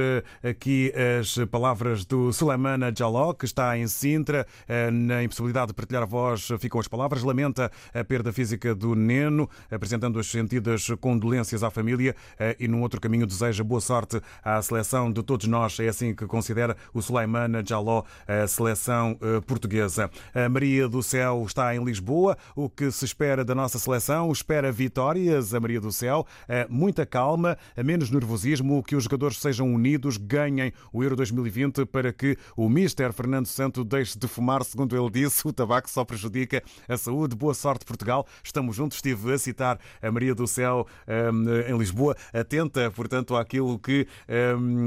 aqui 0.43 0.93
as 1.19 1.37
palavras 1.49 2.05
do 2.05 2.31
Suleimana 2.31 2.93
Jaló, 2.95 3.33
que 3.33 3.45
está 3.45 3.75
em 3.77 3.87
Sintra, 3.87 4.45
na 4.91 5.23
impossibilidade 5.23 5.67
de 5.67 5.73
partilhar 5.73 6.03
a 6.03 6.05
voz, 6.05 6.49
ficam 6.59 6.79
as 6.79 6.87
palavras, 6.87 7.23
lamenta 7.23 7.71
a 7.93 8.03
perda 8.03 8.31
física 8.31 8.75
do 8.75 8.93
Neno, 8.93 9.49
apresentando 9.71 10.19
as 10.19 10.27
sentidas 10.27 10.87
condolências 10.99 11.63
à 11.63 11.71
família 11.71 12.15
e 12.59 12.67
num 12.67 12.81
outro 12.81 13.01
caminho 13.01 13.25
deseja 13.25 13.63
boa 13.63 13.81
sorte 13.81 14.21
à 14.43 14.61
seleção 14.61 15.11
de 15.11 15.23
todos 15.23 15.47
nós, 15.47 15.79
é 15.79 15.87
assim 15.87 16.13
que 16.13 16.27
considera 16.27 16.75
o 16.93 17.01
Suleimana 17.01 17.63
Jaló, 17.65 18.03
seleção 18.51 19.17
eh, 19.21 19.41
portuguesa. 19.41 20.11
A 20.33 20.47
Maria 20.47 20.87
do 20.87 21.01
Céu 21.01 21.43
está 21.47 21.75
em 21.75 21.83
Lisboa. 21.83 22.37
O 22.55 22.69
que 22.69 22.91
se 22.91 23.05
espera 23.05 23.43
da 23.43 23.55
nossa 23.55 23.79
seleção? 23.79 24.31
Espera 24.31 24.71
vitórias, 24.71 25.53
a 25.53 25.59
Maria 25.59 25.79
do 25.79 25.91
Céu. 25.91 26.27
Eh, 26.47 26.67
muita 26.69 27.05
calma, 27.05 27.57
menos 27.83 28.11
nervosismo, 28.11 28.83
que 28.83 28.95
os 28.95 29.05
jogadores 29.05 29.39
sejam 29.39 29.73
unidos, 29.73 30.17
ganhem 30.17 30.73
o 30.91 31.03
Euro 31.03 31.15
2020 31.15 31.85
para 31.85 32.11
que 32.11 32.37
o 32.55 32.69
Mister 32.69 33.11
Fernando 33.13 33.47
Santo 33.47 33.83
deixe 33.83 34.19
de 34.19 34.27
fumar, 34.27 34.63
segundo 34.63 34.95
ele 34.95 35.09
disse. 35.09 35.41
O 35.51 35.53
tabaco 35.53 35.89
só 35.89 36.05
prejudica 36.05 36.63
a 36.87 36.95
saúde. 36.95 37.35
Boa 37.35 37.53
sorte, 37.53 37.83
Portugal. 37.83 38.25
Estamos 38.43 38.75
juntos. 38.75 38.97
Estive 38.97 39.33
a 39.33 39.37
citar 39.37 39.79
a 40.01 40.11
Maria 40.11 40.35
do 40.35 40.45
Céu 40.45 40.85
eh, 41.07 41.29
em 41.69 41.77
Lisboa, 41.77 42.15
atenta, 42.33 42.91
portanto, 42.91 43.35
àquilo 43.35 43.79
que 43.79 44.07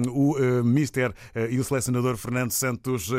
o 0.09 0.63
Mister 0.65 1.13
e 1.51 1.59
o 1.59 1.65
selecionador 1.65 2.17
Fernando 2.17 2.51
Santos 2.51 3.11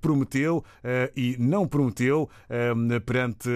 prometeu 0.00 0.64
eh, 0.82 1.12
e 1.16 1.36
não 1.38 1.66
prometeu 1.66 2.28
eh, 2.48 2.72
perante 3.00 3.48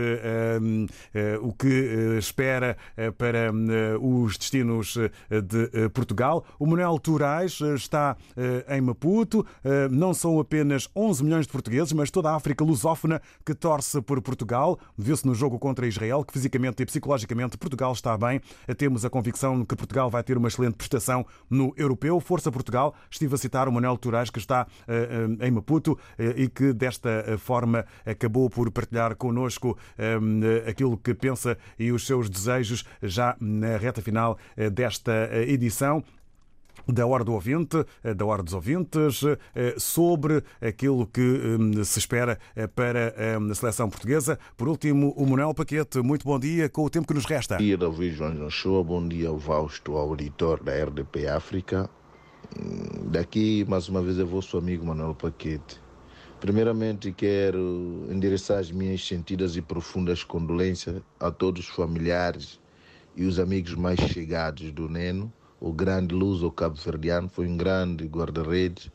o 1.40 1.52
que 1.52 2.16
espera 2.18 2.76
para 3.18 3.52
os 4.00 4.36
destinos 4.36 4.96
de 5.30 5.88
Portugal. 5.90 6.44
O 6.58 6.66
Manuel 6.66 6.98
Turais 6.98 7.60
está 7.60 8.16
em 8.68 8.80
Maputo. 8.80 9.46
Não 9.90 10.14
são 10.14 10.38
apenas 10.40 10.88
11 10.94 11.24
milhões 11.24 11.46
de 11.46 11.52
portugueses, 11.52 11.92
mas 11.92 12.10
toda 12.10 12.30
a 12.30 12.36
África 12.36 12.64
lusófona 12.64 13.20
que 13.44 13.54
torce 13.54 14.00
por 14.00 14.20
Portugal. 14.20 14.78
Viu-se 14.96 15.26
no 15.26 15.34
jogo 15.34 15.58
contra 15.58 15.86
Israel 15.86 16.24
que 16.24 16.32
fisicamente 16.32 16.82
e 16.82 16.86
psicologicamente 16.86 17.56
Portugal 17.56 17.92
está 17.92 18.16
bem. 18.16 18.40
Temos 18.76 19.04
a 19.04 19.10
convicção 19.10 19.64
que 19.64 19.76
Portugal 19.76 20.10
vai 20.10 20.22
ter 20.22 20.36
uma 20.36 20.48
excelente 20.48 20.74
prestação 20.76 21.26
no 21.48 21.72
europeu. 21.76 22.20
Força 22.20 22.50
Portugal. 22.50 22.94
Estive 23.10 23.34
a 23.34 23.38
citar 23.38 23.68
o 23.68 23.72
Manuel 23.72 23.96
Turais, 23.96 24.30
que 24.30 24.38
está 24.38 24.66
em 25.40 25.50
Maputo 25.50 25.98
eh, 26.13 26.13
e 26.18 26.48
que 26.48 26.72
desta 26.72 27.24
eh, 27.26 27.36
forma 27.36 27.84
acabou 28.04 28.48
por 28.50 28.70
partilhar 28.70 29.16
connosco 29.16 29.76
ehm, 29.98 30.40
aquilo 30.68 30.96
que 30.96 31.14
pensa 31.14 31.56
e 31.78 31.92
os 31.92 32.06
seus 32.06 32.28
desejos 32.28 32.84
já 33.02 33.36
na 33.40 33.76
reta 33.76 34.02
final 34.02 34.38
eh, 34.56 34.70
desta 34.70 35.30
edição 35.46 36.02
da 36.86 37.06
Hora 37.06 37.24
do 37.24 37.32
Ouvinte, 37.32 37.82
da 38.16 38.26
Hora 38.26 38.42
dos 38.42 38.52
Ouvintes, 38.52 39.22
sobre 39.78 40.42
aquilo 40.60 41.06
que 41.06 41.20
ehm, 41.20 41.82
se 41.82 41.98
espera 41.98 42.38
para 42.74 43.14
ehm, 43.16 43.50
a 43.50 43.54
seleção 43.54 43.88
portuguesa. 43.88 44.38
Por 44.56 44.68
último, 44.68 45.14
o 45.16 45.24
Manuel 45.24 45.54
Paquete, 45.54 46.00
muito 46.00 46.26
bom 46.26 46.38
dia, 46.38 46.68
com 46.68 46.84
o 46.84 46.90
tempo 46.90 47.06
que 47.06 47.14
nos 47.14 47.24
resta. 47.24 47.54
Bom 47.54 47.62
dia, 47.62 47.78
David 47.78 48.16
João 48.16 48.50
Show, 48.50 48.84
bom 48.84 49.06
dia 49.06 49.28
ao 49.28 49.96
auditor 49.96 50.62
da 50.62 50.72
RDP 50.84 51.26
África. 51.28 51.88
Hum, 52.58 53.10
daqui, 53.10 53.64
mais 53.68 53.88
uma 53.88 54.02
vez, 54.02 54.18
é 54.18 54.24
vosso 54.24 54.58
amigo 54.58 54.84
Manuel 54.84 55.14
Paquete. 55.14 55.83
Primeiramente, 56.44 57.10
quero 57.10 58.06
endereçar 58.10 58.58
as 58.58 58.70
minhas 58.70 59.02
sentidas 59.02 59.56
e 59.56 59.62
profundas 59.62 60.22
condolências 60.22 61.00
a 61.18 61.30
todos 61.30 61.66
os 61.66 61.74
familiares 61.74 62.60
e 63.16 63.24
os 63.24 63.38
amigos 63.38 63.74
mais 63.74 63.98
chegados 63.98 64.70
do 64.70 64.86
Neno. 64.86 65.32
O 65.58 65.72
grande 65.72 66.14
luso 66.14 66.50
cabo-verdiano 66.50 67.30
foi 67.30 67.48
um 67.48 67.56
grande 67.56 68.04
guarda-redes, 68.04 68.92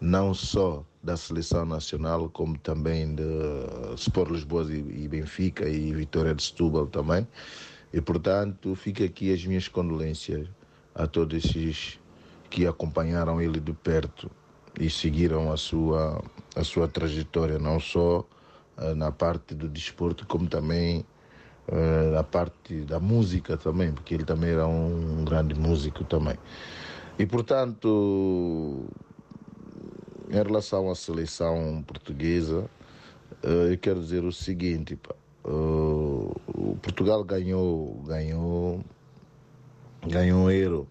não 0.00 0.34
só 0.34 0.84
da 1.00 1.16
seleção 1.16 1.64
nacional, 1.64 2.28
como 2.28 2.58
também 2.58 3.14
de 3.14 3.22
Sport 3.94 4.32
Lisboa 4.32 4.66
e 4.74 5.06
Benfica 5.06 5.68
e 5.68 5.92
Vitória 5.92 6.34
de 6.34 6.42
Setúbal 6.42 6.88
também. 6.88 7.28
E, 7.92 8.00
portanto, 8.00 8.74
fica 8.74 9.04
aqui 9.04 9.32
as 9.32 9.46
minhas 9.46 9.68
condolências 9.68 10.48
a 10.96 11.06
todos 11.06 11.44
esses 11.44 12.00
que 12.50 12.66
acompanharam 12.66 13.40
ele 13.40 13.60
de 13.60 13.72
perto 13.72 14.28
e 14.80 14.90
seguiram 14.90 15.52
a 15.52 15.56
sua, 15.56 16.20
a 16.54 16.64
sua 16.64 16.88
trajetória, 16.88 17.58
não 17.58 17.80
só 17.80 18.24
na 18.96 19.12
parte 19.12 19.54
do 19.54 19.68
desporto, 19.68 20.26
como 20.26 20.48
também 20.48 21.04
na 22.12 22.22
parte 22.22 22.80
da 22.80 22.98
música 22.98 23.56
também, 23.56 23.92
porque 23.92 24.14
ele 24.14 24.24
também 24.24 24.50
era 24.50 24.66
um 24.66 25.24
grande 25.24 25.54
músico 25.54 26.04
também. 26.04 26.36
E 27.18 27.26
portanto, 27.26 28.84
em 30.28 30.42
relação 30.42 30.90
à 30.90 30.94
seleção 30.94 31.82
portuguesa, 31.86 32.68
eu 33.42 33.78
quero 33.78 34.00
dizer 34.00 34.24
o 34.24 34.32
seguinte, 34.32 34.96
pá, 34.96 35.14
o 35.44 36.76
Portugal 36.82 37.22
ganhou, 37.24 38.02
ganhou, 38.06 38.80
ganhou 40.06 40.40
um 40.40 40.50
euro 40.50 40.88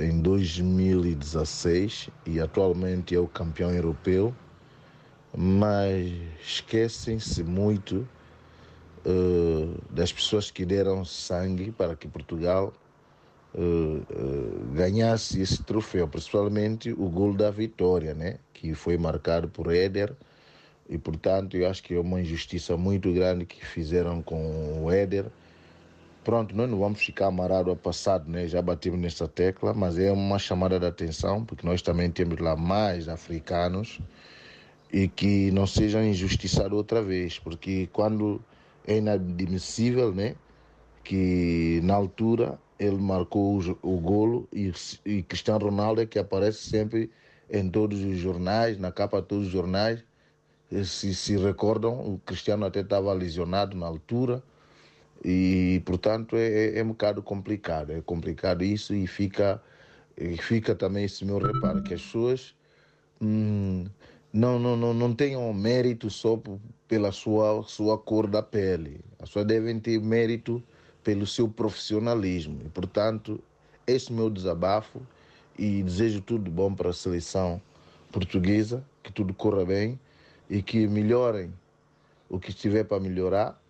em 0.00 0.20
2016 0.20 2.08
e 2.26 2.40
atualmente 2.40 3.14
é 3.14 3.18
o 3.18 3.28
campeão 3.28 3.70
europeu, 3.70 4.34
mas 5.36 6.12
esquecem-se 6.42 7.42
muito 7.42 8.08
uh, 9.06 9.82
das 9.90 10.12
pessoas 10.12 10.50
que 10.50 10.64
deram 10.64 11.04
sangue 11.04 11.70
para 11.70 11.96
que 11.96 12.08
Portugal 12.08 12.72
uh, 13.54 13.60
uh, 13.60 14.74
ganhasse 14.74 15.40
esse 15.40 15.62
troféu, 15.62 16.08
principalmente 16.08 16.92
o 16.92 17.08
gol 17.08 17.34
da 17.34 17.50
vitória, 17.50 18.14
né? 18.14 18.38
que 18.52 18.74
foi 18.74 18.96
marcado 18.96 19.48
por 19.48 19.72
Éder. 19.72 20.14
E 20.88 20.98
portanto, 20.98 21.56
eu 21.56 21.68
acho 21.68 21.82
que 21.82 21.94
é 21.94 22.00
uma 22.00 22.20
injustiça 22.20 22.76
muito 22.76 23.12
grande 23.12 23.46
que 23.46 23.64
fizeram 23.64 24.22
com 24.22 24.84
o 24.84 24.90
Éder. 24.90 25.26
Pronto, 26.24 26.54
nós 26.54 26.70
não 26.70 26.78
vamos 26.78 27.00
ficar 27.00 27.26
amarrados 27.26 27.70
ao 27.70 27.76
passado, 27.76 28.30
né? 28.30 28.46
já 28.46 28.62
batimos 28.62 29.00
nessa 29.00 29.26
tecla, 29.26 29.74
mas 29.74 29.98
é 29.98 30.12
uma 30.12 30.38
chamada 30.38 30.78
de 30.78 30.86
atenção, 30.86 31.44
porque 31.44 31.66
nós 31.66 31.82
também 31.82 32.08
temos 32.12 32.38
lá 32.38 32.54
mais 32.54 33.08
africanos 33.08 33.98
e 34.92 35.08
que 35.08 35.50
não 35.50 35.66
sejam 35.66 36.04
injustiçados 36.04 36.78
outra 36.78 37.02
vez, 37.02 37.40
porque 37.40 37.88
quando 37.92 38.40
é 38.86 38.98
inadmissível, 38.98 40.14
né? 40.14 40.36
Que 41.02 41.80
na 41.82 41.94
altura 41.94 42.56
ele 42.78 42.98
marcou 42.98 43.58
o, 43.58 43.78
o 43.82 43.98
golo 43.98 44.48
e, 44.52 44.72
e 45.04 45.24
Cristiano 45.24 45.64
Ronaldo 45.64 46.02
é 46.02 46.06
que 46.06 46.20
aparece 46.20 46.68
sempre 46.68 47.10
em 47.50 47.68
todos 47.68 48.00
os 48.00 48.16
jornais, 48.16 48.78
na 48.78 48.92
capa 48.92 49.20
de 49.20 49.26
todos 49.26 49.46
os 49.46 49.52
jornais. 49.52 50.04
Se 50.84 51.14
se 51.16 51.36
recordam, 51.36 52.14
o 52.14 52.20
Cristiano 52.24 52.64
até 52.64 52.80
estava 52.80 53.12
lesionado 53.12 53.76
na 53.76 53.86
altura 53.86 54.40
e, 55.24 55.80
portanto, 55.84 56.36
é, 56.36 56.74
é, 56.74 56.78
é 56.78 56.84
um 56.84 56.88
bocado 56.88 57.22
complicado. 57.22 57.92
É 57.92 58.00
complicado 58.00 58.64
isso 58.64 58.94
e 58.94 59.06
fica, 59.06 59.62
fica 60.40 60.74
também 60.74 61.04
esse 61.04 61.24
meu 61.24 61.38
reparo, 61.38 61.82
que 61.82 61.94
as 61.94 62.02
pessoas 62.02 62.54
hum, 63.20 63.84
não, 64.32 64.58
não, 64.58 64.76
não, 64.76 64.94
não 64.94 65.14
tenham 65.14 65.52
mérito 65.52 66.10
só 66.10 66.40
pela 66.88 67.12
sua, 67.12 67.62
sua 67.64 67.98
cor 67.98 68.26
da 68.26 68.42
pele. 68.42 69.00
As 69.18 69.28
pessoas 69.28 69.46
devem 69.46 69.78
ter 69.78 70.00
mérito 70.00 70.62
pelo 71.04 71.26
seu 71.26 71.48
profissionalismo. 71.48 72.60
E, 72.64 72.68
portanto, 72.68 73.40
esse 73.86 74.12
meu 74.12 74.28
desabafo 74.30 75.00
e 75.58 75.82
desejo 75.82 76.20
tudo 76.20 76.50
bom 76.50 76.74
para 76.74 76.90
a 76.90 76.92
seleção 76.92 77.60
portuguesa, 78.10 78.84
que 79.02 79.12
tudo 79.12 79.32
corra 79.34 79.64
bem 79.64 79.98
e 80.48 80.62
que 80.62 80.86
melhorem 80.86 81.52
o 82.28 82.38
que 82.38 82.50
estiver 82.50 82.84
para 82.84 83.00
melhorar. 83.00 83.61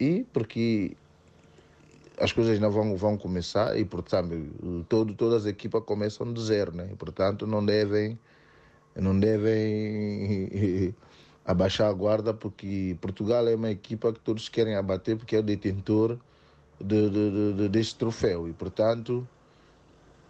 E 0.00 0.24
porque 0.32 0.96
as 2.20 2.32
coisas 2.32 2.54
ainda 2.54 2.68
vão, 2.68 2.96
vão 2.96 3.16
começar 3.16 3.78
e, 3.78 3.84
portanto, 3.84 4.30
todo, 4.88 5.14
todas 5.14 5.42
as 5.42 5.46
equipas 5.46 5.82
começam 5.84 6.32
do 6.32 6.40
zero, 6.40 6.72
né? 6.72 6.88
E, 6.92 6.96
portanto, 6.96 7.46
não 7.46 7.64
devem 7.64 8.18
não 8.96 9.18
devem 9.18 10.94
abaixar 11.46 11.88
a 11.88 11.92
guarda 11.92 12.34
porque 12.34 12.96
Portugal 13.00 13.46
é 13.48 13.54
uma 13.54 13.70
equipa 13.70 14.12
que 14.12 14.20
todos 14.20 14.48
querem 14.48 14.74
abater 14.74 15.16
porque 15.16 15.36
é 15.36 15.38
o 15.38 15.42
detentor 15.42 16.18
de, 16.80 17.10
de, 17.10 17.52
de, 17.54 17.68
deste 17.68 17.96
troféu 17.96 18.48
e 18.48 18.52
portanto 18.52 19.26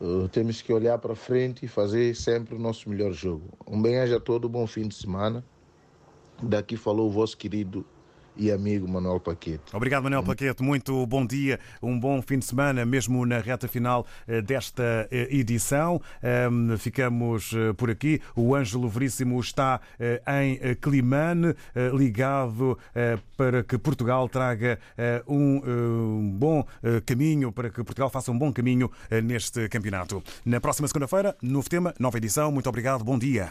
uh, 0.01 0.29
temos 0.29 0.61
que 0.61 0.73
olhar 0.73 0.99
para 0.99 1.15
frente 1.15 1.65
e 1.65 1.69
fazer 1.69 2.15
sempre 2.15 2.55
o 2.55 2.59
nosso 2.59 2.89
melhor 2.89 3.13
jogo. 3.13 3.49
Um 3.67 3.81
bem-aja 3.81 4.17
a 4.17 4.21
todo, 4.21 4.49
bom 4.49 4.67
fim 4.67 4.87
de 4.87 4.95
semana. 4.95 5.45
Daqui 6.43 6.77
falou 6.77 7.09
o 7.09 7.11
vosso 7.11 7.37
querido 7.37 7.85
e 8.39 8.51
amigo 8.53 8.89
Manuel 8.89 9.21
Paquete. 9.21 9.75
Obrigado, 9.75 10.05
Manuel 10.05 10.23
Paquete. 10.23 10.63
Muito 10.63 11.07
bom 11.07 11.27
dia, 11.27 11.59
um 11.83 11.99
bom 11.99 12.23
fim 12.23 12.39
de 12.39 12.45
semana, 12.45 12.85
mesmo 12.87 13.27
na 13.27 13.41
reta 13.41 13.67
final 13.67 14.07
eh, 14.27 14.41
desta 14.41 15.09
eh, 15.11 15.29
edição. 15.31 16.01
Ficamos 16.79 17.53
eh, 17.53 17.73
por 17.73 17.91
aqui. 17.91 18.21
O 18.37 18.55
Ângelo 18.55 18.89
Veríssimo 18.89 19.39
está 19.41 19.81
em 20.41 20.75
Climane, 20.77 21.55
ligado 21.95 22.79
para 23.37 23.63
que 23.63 23.77
Portugal 23.79 24.29
traga 24.29 24.79
um 25.27 26.31
bom 26.39 26.65
caminho, 27.05 27.51
para 27.51 27.71
que 27.71 27.83
Portugal 27.83 28.11
faça 28.11 28.31
um 28.31 28.39
bom 28.39 28.53
caminho 28.53 28.91
neste 29.25 29.69
campeonato. 29.69 30.23
Na 30.45 30.61
próxima 30.61 30.87
segunda-feira, 30.87 31.37
novo 31.43 31.69
tema, 31.69 31.95
nova 31.99 32.17
edição. 32.19 32.53
Muito 32.53 32.69
obrigado, 32.69 33.03
bom 33.03 33.19
dia 33.19 33.51